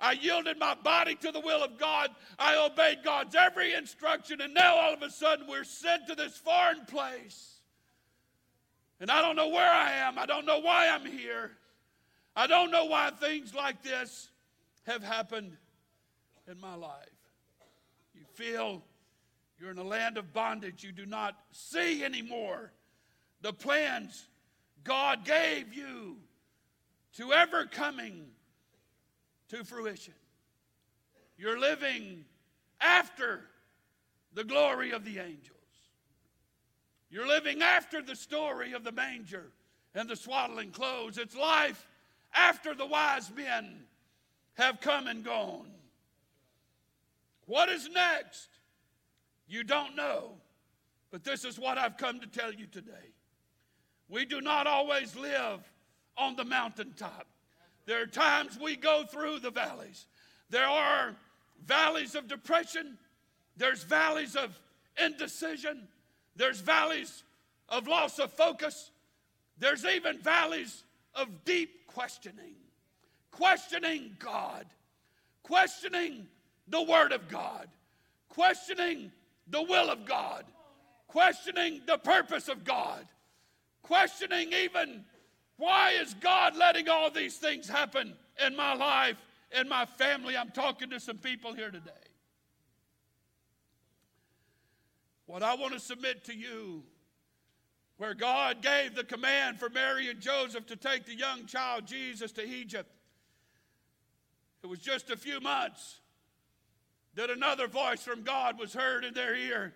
I 0.00 0.12
yielded 0.12 0.58
my 0.58 0.74
body 0.74 1.16
to 1.16 1.32
the 1.32 1.40
will 1.40 1.64
of 1.64 1.78
God. 1.78 2.10
I 2.38 2.56
obeyed 2.64 2.98
God's 3.02 3.34
every 3.34 3.74
instruction. 3.74 4.40
And 4.40 4.54
now 4.54 4.76
all 4.76 4.94
of 4.94 5.02
a 5.02 5.10
sudden 5.10 5.46
we're 5.48 5.64
sent 5.64 6.06
to 6.06 6.14
this 6.14 6.36
foreign 6.36 6.84
place. 6.84 7.56
And 9.00 9.10
I 9.10 9.20
don't 9.22 9.34
know 9.34 9.48
where 9.48 9.70
I 9.70 9.92
am. 9.92 10.18
I 10.18 10.26
don't 10.26 10.46
know 10.46 10.60
why 10.60 10.88
I'm 10.88 11.06
here. 11.06 11.52
I 12.38 12.46
don't 12.46 12.70
know 12.70 12.84
why 12.84 13.10
things 13.10 13.52
like 13.52 13.82
this 13.82 14.30
have 14.86 15.02
happened 15.02 15.56
in 16.48 16.60
my 16.60 16.76
life. 16.76 17.08
You 18.14 18.20
feel 18.34 18.80
you're 19.58 19.72
in 19.72 19.78
a 19.78 19.82
land 19.82 20.16
of 20.16 20.32
bondage. 20.32 20.84
You 20.84 20.92
do 20.92 21.04
not 21.04 21.34
see 21.50 22.04
anymore 22.04 22.70
the 23.40 23.52
plans 23.52 24.28
God 24.84 25.24
gave 25.24 25.74
you 25.74 26.18
to 27.16 27.32
ever 27.32 27.64
coming 27.64 28.26
to 29.48 29.64
fruition. 29.64 30.14
You're 31.36 31.58
living 31.58 32.24
after 32.80 33.46
the 34.34 34.44
glory 34.44 34.92
of 34.92 35.04
the 35.04 35.18
angels. 35.18 35.56
You're 37.10 37.26
living 37.26 37.62
after 37.62 38.00
the 38.00 38.14
story 38.14 38.74
of 38.74 38.84
the 38.84 38.92
manger 38.92 39.50
and 39.92 40.08
the 40.08 40.14
swaddling 40.14 40.70
clothes. 40.70 41.18
It's 41.18 41.34
life 41.34 41.87
after 42.34 42.74
the 42.74 42.86
wise 42.86 43.30
men 43.34 43.84
have 44.54 44.80
come 44.80 45.06
and 45.06 45.24
gone. 45.24 45.66
What 47.46 47.68
is 47.68 47.88
next? 47.88 48.48
You 49.48 49.64
don't 49.64 49.96
know, 49.96 50.32
but 51.10 51.24
this 51.24 51.44
is 51.44 51.58
what 51.58 51.78
I've 51.78 51.96
come 51.96 52.20
to 52.20 52.26
tell 52.26 52.52
you 52.52 52.66
today. 52.66 52.92
We 54.08 54.24
do 54.24 54.40
not 54.40 54.66
always 54.66 55.16
live 55.16 55.60
on 56.16 56.36
the 56.36 56.44
mountaintop. 56.44 57.26
There 57.86 58.02
are 58.02 58.06
times 58.06 58.58
we 58.60 58.76
go 58.76 59.04
through 59.10 59.38
the 59.38 59.50
valleys. 59.50 60.06
There 60.50 60.66
are 60.66 61.14
valleys 61.64 62.14
of 62.14 62.28
depression, 62.28 62.98
there's 63.56 63.82
valleys 63.82 64.36
of 64.36 64.58
indecision, 65.02 65.88
there's 66.36 66.60
valleys 66.60 67.24
of 67.68 67.86
loss 67.86 68.18
of 68.18 68.32
focus, 68.32 68.90
there's 69.58 69.84
even 69.84 70.18
valleys 70.18 70.84
of 71.14 71.44
deep 71.44 71.77
questioning. 71.88 72.54
Questioning 73.32 74.16
God, 74.18 74.64
questioning 75.42 76.26
the 76.68 76.82
Word 76.82 77.12
of 77.12 77.28
God, 77.28 77.68
questioning 78.28 79.12
the 79.50 79.62
will 79.62 79.90
of 79.90 80.04
God, 80.06 80.44
questioning 81.08 81.82
the 81.86 81.98
purpose 81.98 82.48
of 82.48 82.64
God, 82.64 83.06
questioning 83.82 84.52
even 84.52 85.04
why 85.56 85.92
is 85.92 86.14
God 86.14 86.56
letting 86.56 86.88
all 86.88 87.10
these 87.10 87.36
things 87.36 87.68
happen 87.68 88.14
in 88.44 88.56
my 88.56 88.74
life, 88.74 89.16
in 89.58 89.68
my 89.68 89.84
family. 89.84 90.36
I'm 90.36 90.50
talking 90.50 90.90
to 90.90 91.00
some 91.00 91.18
people 91.18 91.52
here 91.54 91.70
today. 91.70 91.90
What 95.26 95.42
I 95.42 95.54
want 95.54 95.74
to 95.74 95.80
submit 95.80 96.24
to 96.24 96.34
you, 96.34 96.82
where 97.98 98.14
God 98.14 98.62
gave 98.62 98.94
the 98.94 99.04
command 99.04 99.58
for 99.58 99.68
Mary 99.68 100.08
and 100.08 100.20
Joseph 100.20 100.66
to 100.66 100.76
take 100.76 101.04
the 101.04 101.14
young 101.14 101.46
child 101.46 101.86
Jesus 101.86 102.32
to 102.32 102.48
Egypt, 102.48 102.90
it 104.62 104.68
was 104.68 104.78
just 104.78 105.10
a 105.10 105.16
few 105.16 105.40
months 105.40 106.00
that 107.14 107.30
another 107.30 107.66
voice 107.66 108.02
from 108.02 108.22
God 108.22 108.58
was 108.58 108.72
heard 108.72 109.04
in 109.04 109.14
their 109.14 109.34
ear 109.34 109.74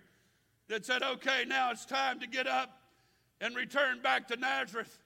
that 0.68 0.86
said, 0.86 1.02
Okay, 1.02 1.44
now 1.46 1.72
it's 1.72 1.84
time 1.84 2.20
to 2.20 2.26
get 2.26 2.46
up 2.46 2.80
and 3.40 3.56
return 3.56 4.00
back 4.00 4.28
to 4.28 4.36
Nazareth, 4.36 5.00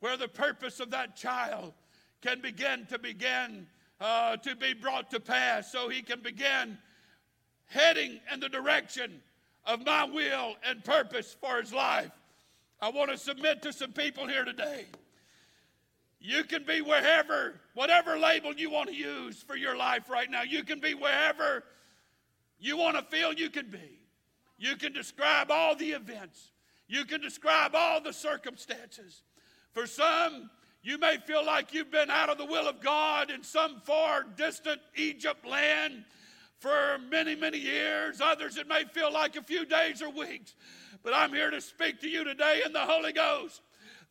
where 0.00 0.16
the 0.16 0.28
purpose 0.28 0.80
of 0.80 0.90
that 0.90 1.16
child 1.16 1.74
can 2.22 2.40
begin 2.40 2.86
to 2.86 2.98
begin 2.98 3.66
uh, 4.00 4.36
to 4.38 4.56
be 4.56 4.72
brought 4.72 5.10
to 5.10 5.20
pass, 5.20 5.70
so 5.70 5.88
he 5.90 6.00
can 6.00 6.20
begin 6.20 6.78
heading 7.66 8.18
in 8.32 8.40
the 8.40 8.48
direction 8.48 9.20
of 9.66 9.84
my 9.84 10.04
will 10.04 10.56
and 10.66 10.82
purpose 10.84 11.36
for 11.38 11.60
his 11.60 11.72
life. 11.72 12.10
I 12.80 12.90
want 12.90 13.10
to 13.10 13.16
submit 13.16 13.62
to 13.62 13.72
some 13.72 13.92
people 13.92 14.26
here 14.26 14.44
today. 14.44 14.86
You 16.20 16.44
can 16.44 16.64
be 16.64 16.80
wherever, 16.80 17.60
whatever 17.74 18.18
label 18.18 18.54
you 18.54 18.70
want 18.70 18.88
to 18.88 18.94
use 18.94 19.42
for 19.42 19.56
your 19.56 19.76
life 19.76 20.08
right 20.08 20.30
now. 20.30 20.42
You 20.42 20.64
can 20.64 20.80
be 20.80 20.94
wherever 20.94 21.64
you 22.58 22.76
want 22.76 22.96
to 22.96 23.02
feel 23.02 23.32
you 23.32 23.50
can 23.50 23.70
be. 23.70 24.00
You 24.56 24.76
can 24.76 24.92
describe 24.92 25.50
all 25.50 25.76
the 25.76 25.90
events. 25.90 26.50
You 26.88 27.04
can 27.04 27.20
describe 27.20 27.74
all 27.74 28.00
the 28.00 28.12
circumstances. 28.12 29.22
For 29.72 29.86
some, 29.86 30.50
you 30.82 30.98
may 30.98 31.18
feel 31.26 31.44
like 31.44 31.74
you've 31.74 31.90
been 31.90 32.10
out 32.10 32.28
of 32.28 32.38
the 32.38 32.44
will 32.44 32.68
of 32.68 32.80
God 32.80 33.30
in 33.30 33.42
some 33.42 33.80
far 33.80 34.22
distant 34.22 34.80
Egypt 34.96 35.46
land 35.46 36.04
for 36.58 36.98
many, 37.10 37.34
many 37.34 37.58
years. 37.58 38.20
Others, 38.20 38.56
it 38.56 38.68
may 38.68 38.84
feel 38.84 39.12
like 39.12 39.36
a 39.36 39.42
few 39.42 39.66
days 39.66 40.00
or 40.00 40.10
weeks. 40.10 40.54
But 41.04 41.12
I'm 41.14 41.34
here 41.34 41.50
to 41.50 41.60
speak 41.60 42.00
to 42.00 42.08
you 42.08 42.24
today 42.24 42.62
in 42.64 42.72
the 42.72 42.80
Holy 42.80 43.12
Ghost 43.12 43.60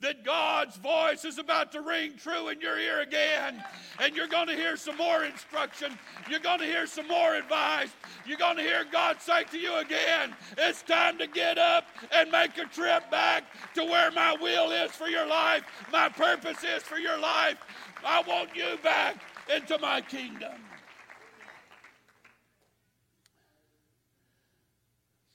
that 0.02 0.24
God's 0.24 0.76
voice 0.78 1.26
is 1.26 1.40
about 1.40 1.72
to 1.72 1.82
ring 1.82 2.14
true 2.18 2.50
in 2.50 2.62
your 2.62 2.78
ear 2.78 3.02
again. 3.02 3.64
And 4.00 4.16
you're 4.16 4.28
going 4.28 4.48
to 4.48 4.54
hear 4.54 4.76
some 4.76 4.98
more 4.98 5.24
instruction. 5.24 5.98
You're 6.30 6.42
going 6.42 6.60
to 6.60 6.66
hear 6.66 6.86
some 6.86 7.08
more 7.08 7.36
advice. 7.36 7.90
You're 8.26 8.38
going 8.38 8.58
to 8.58 8.62
hear 8.62 8.86
God 8.92 9.22
say 9.22 9.46
to 9.46 9.58
you 9.58 9.78
again, 9.78 10.36
it's 10.58 10.84
time 10.84 11.18
to 11.18 11.26
get 11.26 11.58
up 11.58 11.86
and 12.14 12.30
make 12.30 12.58
a 12.58 12.66
trip 12.66 13.10
back 13.10 13.46
to 13.76 13.84
where 13.86 14.12
my 14.12 14.36
will 14.40 14.72
is 14.72 14.92
for 14.92 15.08
your 15.08 15.26
life, 15.26 15.64
my 15.92 16.10
purpose 16.10 16.64
is 16.64 16.84
for 16.84 16.98
your 16.98 17.18
life. 17.18 17.58
I 18.06 18.22
want 18.28 18.50
you 18.56 18.78
back 18.84 19.24
into 19.56 19.80
my 19.80 20.02
kingdom. 20.02 20.52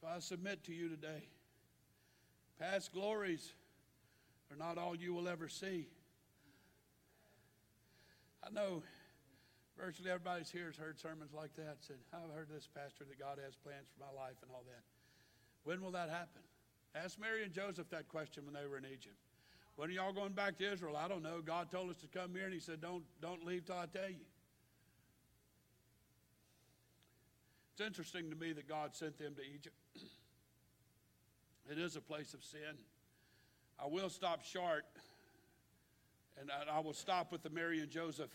So 0.03 0.09
I 0.09 0.19
submit 0.21 0.63
to 0.65 0.75
you 0.75 0.91
today 0.91 1.23
past 2.59 2.93
glories 2.93 3.53
are 4.51 4.57
not 4.57 4.79
all 4.79 4.97
you 4.97 5.15
will 5.15 5.29
ever 5.29 5.49
see. 5.49 5.87
I 8.45 8.51
know 8.51 8.83
virtually 9.79 10.11
everybody's 10.11 10.51
here 10.51 10.67
has 10.67 10.77
heard 10.77 10.99
sermons 10.99 11.33
like 11.35 11.55
that. 11.57 11.77
Said, 11.81 11.97
I've 12.13 12.35
heard 12.35 12.49
this, 12.53 12.69
Pastor, 12.75 13.05
that 13.05 13.19
God 13.19 13.39
has 13.45 13.55
plans 13.57 13.89
for 13.93 14.05
my 14.05 14.21
life 14.21 14.37
and 14.43 14.51
all 14.51 14.65
that. 14.67 14.83
When 15.65 15.83
will 15.83 15.93
that 15.93 16.09
happen? 16.09 16.43
Ask 16.95 17.21
Mary 17.21 17.43
and 17.45 17.53
Joseph 17.53 17.91
that 17.91 18.09
question 18.09 18.45
when 18.45 18.55
they 18.55 18.69
were 18.69 18.79
in 18.79 18.87
Egypt. 18.87 19.17
When 19.77 19.91
are 19.91 19.93
y'all 19.93 20.13
going 20.13 20.33
back 20.33 20.57
to 20.59 20.73
Israel? 20.73 20.97
I 20.97 21.07
don't 21.07 21.23
know. 21.23 21.41
God 21.45 21.71
told 21.71 21.91
us 21.91 21.97
to 21.99 22.09
come 22.09 22.35
here, 22.35 22.47
and 22.47 22.55
He 22.55 22.59
said, 22.59 22.81
Don't, 22.81 23.05
don't 23.21 23.45
leave 23.45 23.67
till 23.67 23.77
I 23.77 23.87
tell 23.87 24.09
you. 24.09 24.27
It's 27.73 27.87
interesting 27.87 28.29
to 28.31 28.37
me 28.37 28.53
that 28.55 28.67
God 28.69 28.97
sent 28.97 29.19
them 29.19 29.35
to 29.37 29.43
Egypt. 29.43 29.77
It 31.71 31.79
is 31.79 31.97
a 31.97 32.01
place 32.01 32.35
of 32.35 32.43
sin. 32.43 32.77
I 33.79 33.87
will 33.87 34.11
stop 34.11 34.43
short, 34.45 34.85
and 36.41 36.51
I 36.71 36.81
will 36.81 36.95
stop 36.95 37.31
with 37.31 37.43
the 37.43 37.51
Mary 37.51 37.81
and 37.81 37.91
Joseph 37.91 38.31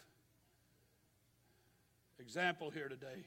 example 2.19 2.69
here 2.69 2.87
today. 2.87 3.25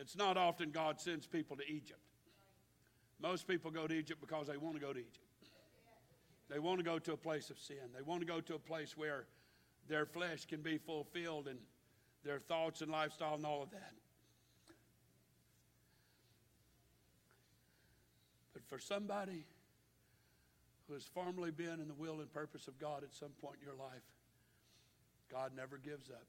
It's 0.00 0.16
not 0.16 0.36
often 0.36 0.70
God 0.70 1.00
sends 1.00 1.26
people 1.26 1.56
to 1.56 1.70
Egypt. 1.70 2.00
Most 3.20 3.46
people 3.46 3.70
go 3.70 3.86
to 3.86 3.94
Egypt 3.94 4.20
because 4.20 4.46
they 4.46 4.56
want 4.56 4.76
to 4.76 4.80
go 4.80 4.92
to 4.92 4.98
Egypt. 4.98 5.18
They 6.48 6.58
want 6.58 6.78
to 6.78 6.84
go 6.84 6.98
to 6.98 7.12
a 7.12 7.16
place 7.16 7.50
of 7.50 7.58
sin. 7.58 7.76
They 7.94 8.02
want 8.02 8.20
to 8.20 8.26
go 8.26 8.40
to 8.40 8.54
a 8.54 8.58
place 8.58 8.96
where 8.96 9.26
their 9.88 10.06
flesh 10.06 10.46
can 10.46 10.62
be 10.62 10.78
fulfilled 10.78 11.48
and 11.48 11.58
their 12.24 12.38
thoughts 12.38 12.80
and 12.80 12.90
lifestyle 12.90 13.34
and 13.34 13.44
all 13.44 13.62
of 13.62 13.70
that. 13.72 13.92
But 18.60 18.68
for 18.68 18.80
somebody 18.80 19.48
who 20.84 20.92
has 20.92 21.08
formerly 21.08 21.50
been 21.50 21.80
in 21.80 21.88
the 21.88 21.96
will 21.96 22.20
and 22.20 22.28
purpose 22.28 22.68
of 22.68 22.76
God 22.76 23.00
at 23.00 23.14
some 23.16 23.32
point 23.40 23.56
in 23.56 23.64
your 23.64 23.78
life, 23.78 24.04
God 25.32 25.56
never 25.56 25.80
gives 25.80 26.10
up. 26.12 26.28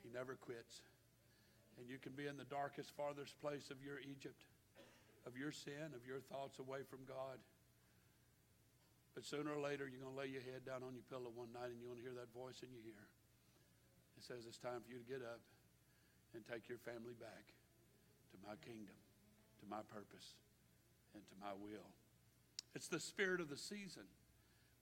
He 0.00 0.08
never 0.08 0.40
quits. 0.40 0.80
And 1.76 1.90
you 1.90 1.98
can 1.98 2.16
be 2.16 2.24
in 2.24 2.40
the 2.40 2.48
darkest, 2.48 2.94
farthest 2.96 3.36
place 3.42 3.68
of 3.68 3.82
your 3.84 4.00
Egypt, 4.00 4.48
of 5.26 5.36
your 5.36 5.52
sin, 5.52 5.92
of 5.92 6.06
your 6.08 6.24
thoughts 6.32 6.56
away 6.56 6.86
from 6.88 7.02
God. 7.04 7.36
But 9.12 9.26
sooner 9.28 9.52
or 9.52 9.60
later, 9.60 9.84
you're 9.84 10.00
going 10.00 10.14
to 10.14 10.20
lay 10.24 10.30
your 10.32 10.46
head 10.46 10.64
down 10.64 10.86
on 10.86 10.96
your 10.96 11.04
pillow 11.12 11.28
one 11.34 11.52
night 11.52 11.68
and 11.68 11.76
you're 11.82 11.90
going 11.90 12.00
to 12.00 12.06
hear 12.06 12.16
that 12.16 12.32
voice 12.32 12.64
in 12.64 12.70
your 12.72 12.86
ear. 12.86 13.04
It 14.16 14.24
says 14.24 14.46
it's 14.48 14.62
time 14.62 14.80
for 14.80 14.88
you 14.88 15.02
to 15.02 15.08
get 15.10 15.20
up 15.20 15.42
and 16.32 16.40
take 16.46 16.70
your 16.70 16.80
family 16.80 17.18
back 17.18 17.44
to 18.32 18.36
my 18.46 18.54
kingdom, 18.62 18.96
to 19.60 19.64
my 19.66 19.82
purpose, 19.90 20.38
and 21.14 21.26
to 21.26 21.34
my 21.40 21.52
will. 21.52 21.88
It's 22.74 22.88
the 22.88 23.00
spirit 23.00 23.40
of 23.40 23.48
the 23.48 23.56
season. 23.56 24.02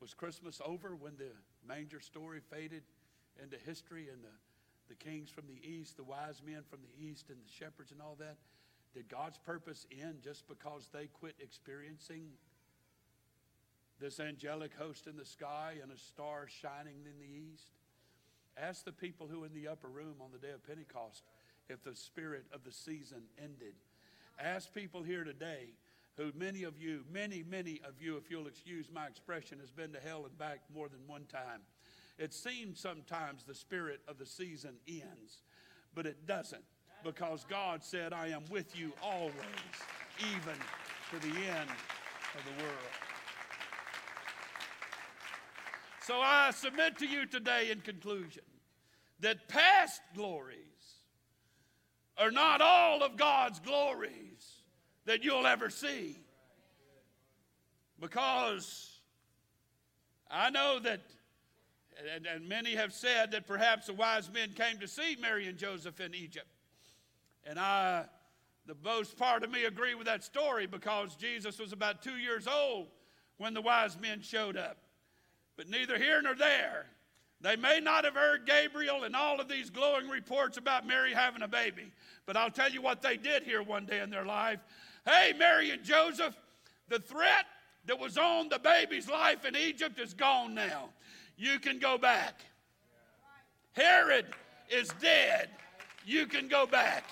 Was 0.00 0.14
Christmas 0.14 0.60
over 0.64 0.96
when 0.96 1.16
the 1.16 1.30
manger 1.66 2.00
story 2.00 2.40
faded 2.50 2.82
into 3.40 3.56
history 3.64 4.08
and 4.12 4.22
the, 4.22 4.34
the 4.88 4.94
kings 4.94 5.30
from 5.30 5.44
the 5.46 5.68
east, 5.68 5.96
the 5.96 6.04
wise 6.04 6.42
men 6.44 6.62
from 6.68 6.80
the 6.82 7.06
east, 7.06 7.26
and 7.28 7.38
the 7.38 7.52
shepherds 7.52 7.92
and 7.92 8.00
all 8.00 8.16
that? 8.18 8.36
Did 8.94 9.08
God's 9.08 9.38
purpose 9.38 9.86
end 9.90 10.22
just 10.22 10.48
because 10.48 10.88
they 10.92 11.06
quit 11.06 11.34
experiencing 11.40 12.30
this 14.00 14.18
angelic 14.20 14.72
host 14.74 15.06
in 15.06 15.16
the 15.16 15.24
sky 15.24 15.74
and 15.82 15.92
a 15.92 15.98
star 15.98 16.46
shining 16.48 17.06
in 17.06 17.18
the 17.18 17.52
east? 17.52 17.68
Ask 18.56 18.84
the 18.84 18.92
people 18.92 19.28
who 19.30 19.44
in 19.44 19.54
the 19.54 19.68
upper 19.68 19.88
room 19.88 20.16
on 20.20 20.30
the 20.32 20.38
day 20.38 20.52
of 20.52 20.66
Pentecost 20.66 21.22
if 21.68 21.82
the 21.82 21.94
spirit 21.94 22.44
of 22.52 22.64
the 22.64 22.72
season 22.72 23.22
ended. 23.38 23.74
Ask 24.38 24.74
people 24.74 25.02
here 25.02 25.24
today 25.24 25.74
who 26.16 26.30
many 26.38 26.64
of 26.64 26.78
you, 26.78 27.04
many, 27.10 27.42
many 27.48 27.80
of 27.86 28.00
you, 28.00 28.16
if 28.16 28.30
you'll 28.30 28.46
excuse 28.46 28.86
my 28.92 29.06
expression, 29.06 29.58
has 29.60 29.70
been 29.70 29.92
to 29.92 30.00
hell 30.00 30.24
and 30.26 30.36
back 30.38 30.60
more 30.74 30.88
than 30.88 31.00
one 31.06 31.24
time. 31.24 31.60
It 32.18 32.34
seems 32.34 32.78
sometimes 32.78 33.44
the 33.44 33.54
spirit 33.54 34.00
of 34.06 34.18
the 34.18 34.26
season 34.26 34.74
ends, 34.86 35.42
but 35.94 36.06
it 36.06 36.26
doesn't 36.26 36.62
because 37.02 37.44
God 37.48 37.82
said, 37.82 38.12
I 38.12 38.28
am 38.28 38.42
with 38.50 38.76
you 38.76 38.92
always, 39.02 39.32
even 40.20 40.54
to 41.10 41.18
the 41.18 41.34
end 41.34 41.70
of 42.34 42.44
the 42.44 42.62
world. 42.62 42.78
So 46.06 46.18
I 46.20 46.50
submit 46.50 46.98
to 46.98 47.06
you 47.06 47.26
today 47.26 47.70
in 47.70 47.80
conclusion 47.80 48.42
that 49.20 49.48
past 49.48 50.00
glories 50.14 50.56
are 52.18 52.30
not 52.30 52.60
all 52.60 53.02
of 53.02 53.16
God's 53.16 53.60
glories 53.60 54.61
that 55.04 55.24
you'll 55.24 55.46
ever 55.46 55.70
see. 55.70 56.18
Because 58.00 59.00
I 60.30 60.50
know 60.50 60.78
that, 60.80 61.00
and, 62.14 62.26
and, 62.26 62.48
many 62.48 62.74
have 62.74 62.92
said 62.92 63.32
that 63.32 63.46
perhaps 63.46 63.86
the 63.86 63.92
wise 63.92 64.30
men 64.32 64.52
came 64.54 64.78
to 64.78 64.88
see 64.88 65.16
Mary 65.20 65.46
and 65.46 65.56
Joseph 65.56 66.00
in 66.00 66.14
Egypt. 66.14 66.46
And 67.44 67.58
I, 67.58 68.04
the 68.66 68.76
most 68.82 69.16
part 69.16 69.44
of 69.44 69.50
me, 69.50 69.64
agree 69.64 69.94
with 69.94 70.06
that 70.06 70.24
story 70.24 70.66
because 70.66 71.14
Jesus 71.16 71.58
was 71.58 71.72
about 71.72 72.02
two 72.02 72.16
years 72.16 72.48
old 72.48 72.88
when 73.36 73.54
the 73.54 73.60
wise 73.60 73.98
men 74.00 74.20
showed 74.20 74.56
up. 74.56 74.78
But 75.56 75.68
neither 75.68 75.98
here 75.98 76.22
nor 76.22 76.34
there. 76.34 76.86
They 77.42 77.56
may 77.56 77.80
not 77.80 78.04
have 78.04 78.14
heard 78.14 78.46
Gabriel 78.46 79.02
and 79.02 79.16
all 79.16 79.40
of 79.40 79.48
these 79.48 79.68
glowing 79.68 80.08
reports 80.08 80.58
about 80.58 80.86
Mary 80.86 81.12
having 81.12 81.42
a 81.42 81.48
baby, 81.48 81.92
but 82.24 82.36
I'll 82.36 82.52
tell 82.52 82.70
you 82.70 82.80
what 82.80 83.02
they 83.02 83.16
did 83.16 83.42
hear 83.42 83.62
one 83.62 83.84
day 83.84 84.00
in 84.00 84.10
their 84.10 84.24
life. 84.24 84.60
Hey, 85.04 85.32
Mary 85.36 85.70
and 85.70 85.82
Joseph, 85.82 86.36
the 86.88 86.98
threat 86.98 87.46
that 87.86 87.98
was 87.98 88.16
on 88.16 88.48
the 88.48 88.58
baby's 88.58 89.08
life 89.08 89.44
in 89.44 89.56
Egypt 89.56 89.98
is 89.98 90.14
gone 90.14 90.54
now. 90.54 90.90
You 91.36 91.58
can 91.58 91.78
go 91.78 91.98
back. 91.98 92.40
Herod 93.72 94.26
is 94.70 94.88
dead. 95.00 95.48
You 96.04 96.26
can 96.26 96.48
go 96.48 96.66
back. 96.66 97.04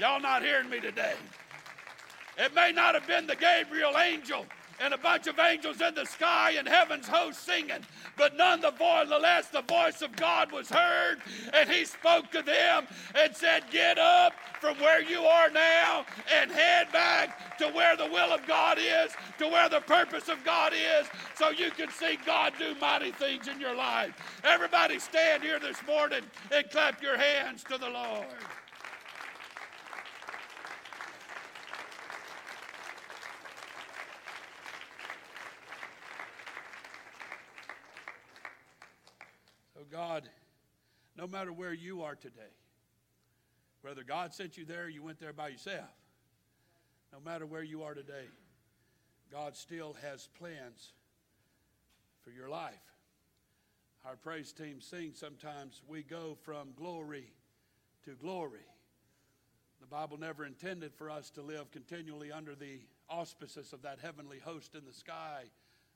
Y'all 0.00 0.20
not 0.20 0.42
hearing 0.42 0.70
me 0.70 0.80
today. 0.80 1.14
It 2.38 2.54
may 2.54 2.72
not 2.72 2.94
have 2.94 3.06
been 3.06 3.26
the 3.26 3.36
Gabriel 3.36 3.96
angel 3.98 4.46
and 4.82 4.92
a 4.92 4.98
bunch 4.98 5.28
of 5.28 5.38
angels 5.38 5.80
in 5.80 5.94
the 5.94 6.04
sky 6.04 6.54
and 6.58 6.66
heaven's 6.66 7.06
host 7.06 7.44
singing. 7.44 7.86
But 8.18 8.36
none 8.36 8.60
the 8.60 8.72
more, 8.78 9.04
the 9.04 9.18
less 9.18 9.48
the 9.48 9.62
voice 9.62 10.02
of 10.02 10.14
God 10.16 10.50
was 10.50 10.68
heard, 10.68 11.18
and 11.54 11.70
he 11.70 11.84
spoke 11.84 12.30
to 12.32 12.42
them 12.42 12.86
and 13.14 13.34
said, 13.34 13.64
Get 13.70 13.98
up 13.98 14.32
from 14.60 14.76
where 14.78 15.00
you 15.00 15.22
are 15.22 15.50
now 15.50 16.04
and 16.34 16.50
head 16.50 16.90
back 16.92 17.56
to 17.58 17.68
where 17.68 17.96
the 17.96 18.06
will 18.06 18.32
of 18.32 18.46
God 18.46 18.78
is, 18.78 19.12
to 19.38 19.46
where 19.46 19.68
the 19.68 19.80
purpose 19.80 20.28
of 20.28 20.44
God 20.44 20.72
is, 20.72 21.06
so 21.36 21.50
you 21.50 21.70
can 21.70 21.90
see 21.90 22.18
God 22.26 22.52
do 22.58 22.74
mighty 22.80 23.12
things 23.12 23.46
in 23.46 23.60
your 23.60 23.76
life. 23.76 24.14
Everybody 24.44 24.98
stand 24.98 25.42
here 25.42 25.60
this 25.60 25.78
morning 25.86 26.22
and 26.50 26.68
clap 26.70 27.00
your 27.02 27.16
hands 27.16 27.62
to 27.64 27.78
the 27.78 27.88
Lord. 27.88 28.26
God, 39.92 40.26
no 41.18 41.26
matter 41.26 41.52
where 41.52 41.74
you 41.74 42.02
are 42.02 42.14
today, 42.14 42.40
whether 43.82 44.02
God 44.02 44.32
sent 44.32 44.56
you 44.56 44.64
there 44.64 44.88
you 44.88 45.02
went 45.02 45.20
there 45.20 45.34
by 45.34 45.48
yourself, 45.48 45.90
no 47.12 47.20
matter 47.20 47.44
where 47.44 47.62
you 47.62 47.82
are 47.82 47.92
today, 47.92 48.24
God 49.30 49.54
still 49.54 49.94
has 50.00 50.30
plans 50.38 50.94
for 52.22 52.30
your 52.30 52.48
life. 52.48 52.72
Our 54.06 54.16
praise 54.16 54.54
team 54.54 54.80
sings 54.80 55.18
sometimes, 55.18 55.82
we 55.86 56.02
go 56.02 56.38
from 56.42 56.68
glory 56.74 57.30
to 58.06 58.12
glory. 58.12 58.66
The 59.82 59.86
Bible 59.86 60.16
never 60.16 60.46
intended 60.46 60.94
for 60.94 61.10
us 61.10 61.28
to 61.30 61.42
live 61.42 61.70
continually 61.70 62.32
under 62.32 62.54
the 62.54 62.80
auspices 63.10 63.74
of 63.74 63.82
that 63.82 63.98
heavenly 64.00 64.38
host 64.38 64.74
in 64.74 64.86
the 64.86 64.94
sky, 64.94 65.42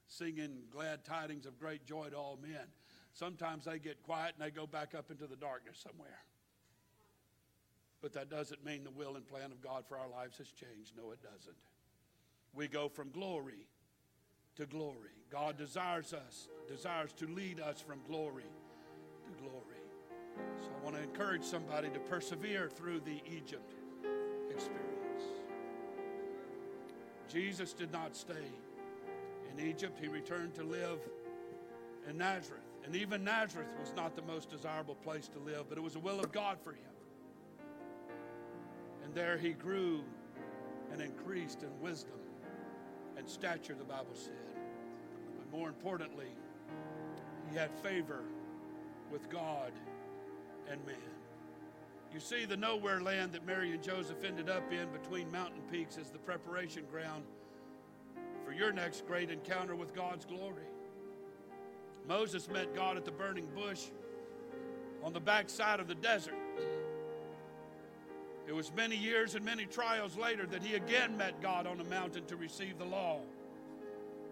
singing 0.07 0.65
glad 0.71 1.03
tidings 1.03 1.47
of 1.47 1.59
great 1.59 1.87
joy 1.87 2.11
to 2.11 2.17
all 2.17 2.39
men 2.43 2.67
sometimes 3.17 3.65
they 3.65 3.79
get 3.79 4.03
quiet 4.03 4.35
and 4.39 4.47
they 4.47 4.51
go 4.51 4.67
back 4.67 4.95
up 4.95 5.11
into 5.11 5.27
the 5.27 5.37
darkness 5.37 5.83
somewhere. 5.83 6.21
But 8.03 8.13
that 8.13 8.31
doesn't 8.31 8.65
mean 8.65 8.85
the 8.85 8.91
will 8.91 9.17
and 9.17 9.27
plan 9.27 9.53
of 9.53 9.63
God 9.63 9.85
for 9.89 9.99
our 9.99 10.09
lives 10.09 10.39
has 10.39 10.49
changed. 10.49 10.93
No, 10.97 11.11
it 11.13 11.19
doesn't. 11.23 11.57
We 12.55 12.69
go 12.69 12.89
from 12.89 13.11
glory 13.11 13.67
to 14.57 14.67
glory. 14.67 15.11
God 15.31 15.57
desires 15.57 16.13
us, 16.13 16.49
desires 16.69 17.13
to 17.15 17.27
lead 17.27 17.61
us 17.61 17.81
from 17.81 17.99
glory 18.07 18.45
to 19.25 19.43
glory. 19.43 19.63
So 20.61 20.69
I 20.79 20.85
want 20.85 20.97
to 20.97 21.03
encourage 21.03 21.43
somebody 21.43 21.89
to 21.89 21.99
persevere 22.01 22.69
through 22.69 23.01
the 23.01 23.23
Egypt 23.27 23.75
experience. 24.51 25.23
Jesus 27.29 27.73
did 27.73 27.93
not 27.93 28.15
stay 28.15 28.35
in 29.53 29.67
Egypt, 29.67 29.99
he 30.01 30.09
returned 30.09 30.55
to 30.57 30.63
live 30.63 30.99
in 32.09 32.19
Nazareth. 32.19 32.66
And 32.87 32.95
even 32.95 33.25
Nazareth 33.25 33.75
was 33.81 33.93
not 33.97 34.15
the 34.15 34.23
most 34.23 34.49
desirable 34.49 34.95
place 34.95 35.27
to 35.29 35.41
live, 35.41 35.69
but 35.69 35.77
it 35.77 35.81
was 35.81 35.95
the 35.95 35.99
will 35.99 36.21
of 36.21 36.31
God 36.31 36.59
for 36.63 36.71
him. 36.71 36.79
And 39.03 39.13
there 39.13 39.37
he 39.37 39.51
grew 39.51 40.05
and 40.93 41.03
increased 41.03 41.65
in 41.65 41.81
wisdom 41.81 42.21
and 43.19 43.29
stature, 43.29 43.75
the 43.75 43.85
Bible 43.85 44.15
said. 44.15 44.33
But 45.37 45.59
more 45.59 45.69
importantly, 45.69 46.29
he 47.51 47.57
had 47.57 47.71
favor 47.83 48.23
with 49.11 49.29
God 49.29 49.73
and 50.71 50.85
man. 50.87 50.97
You 52.15 52.21
see, 52.21 52.45
the 52.45 52.57
nowhere 52.57 53.01
land 53.01 53.33
that 53.33 53.45
Mary 53.45 53.73
and 53.73 53.83
Joseph 53.83 54.23
ended 54.25 54.49
up 54.49 54.73
in 54.73 54.89
between 54.91 55.31
mountain 55.33 55.61
peaks 55.73 55.97
is 55.97 56.11
the 56.11 56.19
preparation 56.19 56.85
ground 56.89 57.25
for 58.45 58.53
your 58.53 58.73
next 58.73 59.07
great 59.09 59.31
encounter 59.31 59.75
with 59.75 59.93
God's 59.93 60.25
glory. 60.25 60.63
Moses 62.09 62.49
met 62.49 62.75
God 62.75 62.97
at 62.97 63.05
the 63.05 63.11
burning 63.11 63.47
bush 63.55 63.87
on 65.03 65.13
the 65.13 65.21
backside 65.21 65.81
of 65.81 65.89
the 65.89 65.95
desert. 65.95 66.35
It 68.47 68.55
was 68.55 68.73
many 68.77 68.97
years 68.97 69.35
and 69.35 69.45
many 69.45 69.67
trials 69.67 70.17
later 70.17 70.47
that 70.47 70.63
he 70.63 70.75
again 70.75 71.17
met 71.17 71.43
God 71.43 71.67
on 71.67 71.81
a 71.81 71.85
mountain 71.85 72.25
to 72.27 72.37
receive 72.37 72.79
the 72.79 72.85
law. 72.85 73.19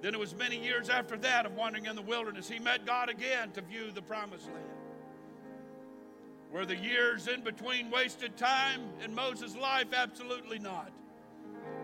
Then 0.03 0.15
it 0.15 0.21
was 0.21 0.37
many 0.37 0.63
years 0.63 0.89
after 0.89 1.17
that 1.17 1.47
of 1.47 1.55
wandering 1.55 1.87
in 1.87 1.97
the 1.97 2.03
wilderness, 2.03 2.49
he 2.49 2.59
met 2.59 2.87
God 2.87 3.09
again 3.09 3.51
to 3.53 3.61
view 3.63 3.91
the 3.91 4.03
promised 4.03 4.47
land. 4.47 4.67
Were 6.53 6.67
the 6.67 6.77
years 6.77 7.27
in 7.27 7.41
between 7.41 7.91
wasted 7.91 8.37
time 8.37 8.83
in 9.03 9.13
Moses' 9.13 9.57
life? 9.57 9.89
Absolutely 9.93 10.61
not. 10.61 10.93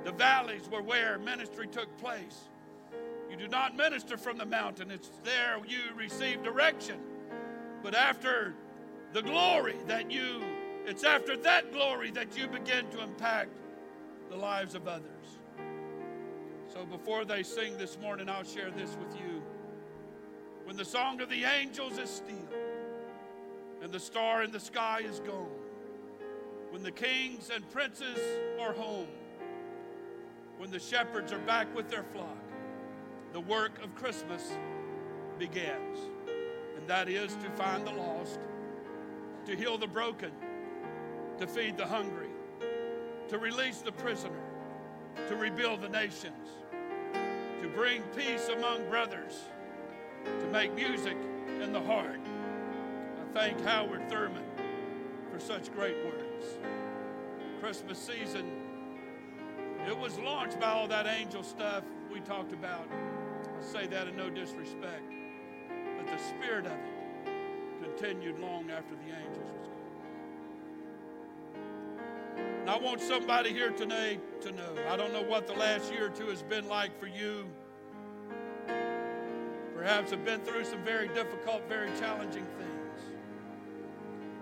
The 0.04 0.12
valleys 0.12 0.68
were 0.70 0.82
where 0.82 1.18
ministry 1.18 1.66
took 1.66 1.96
place. 1.98 2.49
You 3.30 3.36
do 3.36 3.46
not 3.46 3.76
minister 3.76 4.16
from 4.16 4.38
the 4.38 4.46
mountain, 4.46 4.90
it's 4.90 5.10
there 5.22 5.58
you 5.66 5.78
receive 5.96 6.42
direction. 6.42 6.98
But 7.82 7.94
after 7.94 8.54
the 9.12 9.22
glory 9.22 9.76
that 9.86 10.10
you, 10.10 10.42
it's 10.84 11.04
after 11.04 11.36
that 11.36 11.72
glory 11.72 12.10
that 12.10 12.36
you 12.36 12.48
begin 12.48 12.90
to 12.90 13.02
impact 13.02 13.50
the 14.28 14.36
lives 14.36 14.74
of 14.74 14.88
others. 14.88 15.38
So 16.72 16.84
before 16.84 17.24
they 17.24 17.42
sing 17.42 17.76
this 17.78 17.98
morning, 18.00 18.28
I'll 18.28 18.44
share 18.44 18.70
this 18.70 18.96
with 18.96 19.14
you. 19.20 19.42
When 20.64 20.76
the 20.76 20.84
song 20.84 21.20
of 21.20 21.28
the 21.28 21.44
angels 21.44 21.98
is 21.98 22.10
still 22.10 22.36
and 23.82 23.90
the 23.90 24.00
star 24.00 24.42
in 24.42 24.50
the 24.50 24.60
sky 24.60 25.00
is 25.04 25.20
gone, 25.20 25.48
when 26.70 26.82
the 26.82 26.92
kings 26.92 27.50
and 27.52 27.68
princes 27.70 28.18
are 28.60 28.72
home, 28.72 29.08
when 30.58 30.70
the 30.70 30.78
shepherds 30.78 31.32
are 31.32 31.38
back 31.40 31.74
with 31.74 31.88
their 31.90 32.04
flock, 32.12 32.36
the 33.32 33.40
work 33.40 33.82
of 33.82 33.94
Christmas 33.94 34.52
begins. 35.38 35.98
And 36.76 36.86
that 36.86 37.08
is 37.08 37.34
to 37.36 37.50
find 37.50 37.86
the 37.86 37.92
lost, 37.92 38.40
to 39.46 39.56
heal 39.56 39.78
the 39.78 39.86
broken, 39.86 40.32
to 41.38 41.46
feed 41.46 41.76
the 41.76 41.86
hungry, 41.86 42.30
to 43.28 43.38
release 43.38 43.78
the 43.78 43.92
prisoner, 43.92 44.42
to 45.28 45.36
rebuild 45.36 45.82
the 45.82 45.88
nations, 45.88 46.48
to 47.62 47.68
bring 47.68 48.02
peace 48.16 48.48
among 48.48 48.88
brothers, 48.88 49.44
to 50.24 50.46
make 50.46 50.74
music 50.74 51.16
in 51.62 51.72
the 51.72 51.80
heart. 51.80 52.20
I 52.24 53.38
thank 53.38 53.64
Howard 53.64 54.08
Thurman 54.08 54.44
for 55.32 55.38
such 55.38 55.72
great 55.72 55.96
words. 56.04 56.58
Christmas 57.60 57.98
season 57.98 58.60
it 59.86 59.98
was 59.98 60.18
launched 60.18 60.60
by 60.60 60.68
all 60.68 60.86
that 60.88 61.06
angel 61.06 61.42
stuff 61.42 61.84
we 62.12 62.20
talked 62.20 62.52
about. 62.52 62.86
I 63.60 63.62
say 63.62 63.86
that 63.88 64.08
in 64.08 64.16
no 64.16 64.30
disrespect. 64.30 65.04
But 65.98 66.06
the 66.06 66.18
spirit 66.18 66.64
of 66.66 66.72
it 66.72 67.82
continued 67.82 68.38
long 68.38 68.70
after 68.70 68.94
the 68.94 69.14
angels 69.14 69.50
was 69.58 69.68
gone. 72.36 72.44
And 72.60 72.70
I 72.70 72.78
want 72.78 73.02
somebody 73.02 73.50
here 73.50 73.70
today 73.70 74.18
to 74.40 74.52
know. 74.52 74.74
I 74.88 74.96
don't 74.96 75.12
know 75.12 75.22
what 75.22 75.46
the 75.46 75.52
last 75.52 75.92
year 75.92 76.06
or 76.06 76.10
two 76.10 76.28
has 76.28 76.42
been 76.42 76.68
like 76.68 76.98
for 76.98 77.06
you. 77.06 77.46
Perhaps 79.76 80.10
have 80.10 80.24
been 80.24 80.40
through 80.40 80.64
some 80.64 80.82
very 80.82 81.08
difficult, 81.08 81.68
very 81.68 81.90
challenging 81.98 82.46
things. 82.58 83.02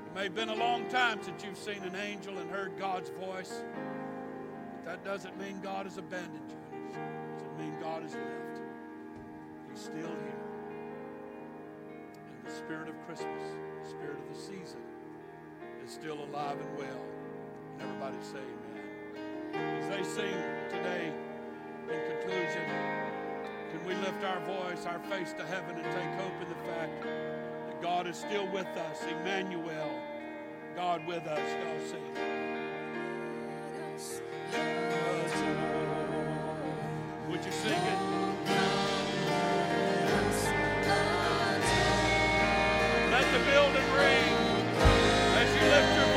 It 0.07 0.15
may 0.15 0.25
have 0.25 0.35
been 0.35 0.49
a 0.49 0.55
long 0.55 0.89
time 0.89 1.21
since 1.23 1.43
you've 1.43 1.59
seen 1.59 1.83
an 1.83 1.97
angel 1.97 2.39
and 2.39 2.49
heard 2.51 2.79
God's 2.79 3.11
voice. 3.11 3.65
But 4.77 4.85
that 4.85 5.05
doesn't 5.05 5.37
mean 5.41 5.61
God 5.61 5.87
has 5.87 5.99
abandoned 5.99 6.51
you. 6.51 6.79
It 6.79 6.95
doesn't 7.39 7.59
mean 7.59 7.75
God 7.81 8.03
has 8.03 8.15
left. 8.15 8.48
Still 9.79 9.95
here. 9.95 10.43
And 12.35 12.45
the 12.45 12.51
spirit 12.51 12.89
of 12.89 12.97
Christmas, 13.07 13.45
the 13.85 13.89
spirit 13.89 14.19
of 14.19 14.35
the 14.35 14.41
season, 14.43 14.81
is 15.85 15.93
still 15.93 16.19
alive 16.25 16.59
and 16.61 16.77
well. 16.77 17.01
And 17.73 17.83
everybody 17.83 18.17
say 18.21 18.43
amen. 18.43 19.81
As 19.81 19.89
they 19.89 20.03
sing 20.03 20.35
today, 20.69 21.13
in 21.85 22.01
conclusion, 22.11 22.65
can 23.71 23.85
we 23.87 23.95
lift 23.95 24.25
our 24.25 24.41
voice, 24.41 24.85
our 24.85 24.99
face 25.09 25.33
to 25.35 25.47
heaven, 25.47 25.77
and 25.77 25.85
take 25.85 26.13
hope 26.21 26.43
in 26.43 26.49
the 26.49 26.57
fact 26.73 27.03
that 27.05 27.81
God 27.81 28.09
is 28.09 28.17
still 28.17 28.49
with 28.49 28.67
us, 28.67 29.05
Emmanuel, 29.05 30.03
God 30.75 31.07
with 31.07 31.25
us. 31.29 31.39
Y'all 31.39 31.87
sing. 31.87 32.15
Would 37.31 37.45
you 37.45 37.53
sing 37.53 37.73
it? 37.73 38.08
The 43.33 43.39
building 43.41 43.93
ring 43.93 44.33
as 45.37 45.55
you 45.55 45.61
lift 45.69 46.08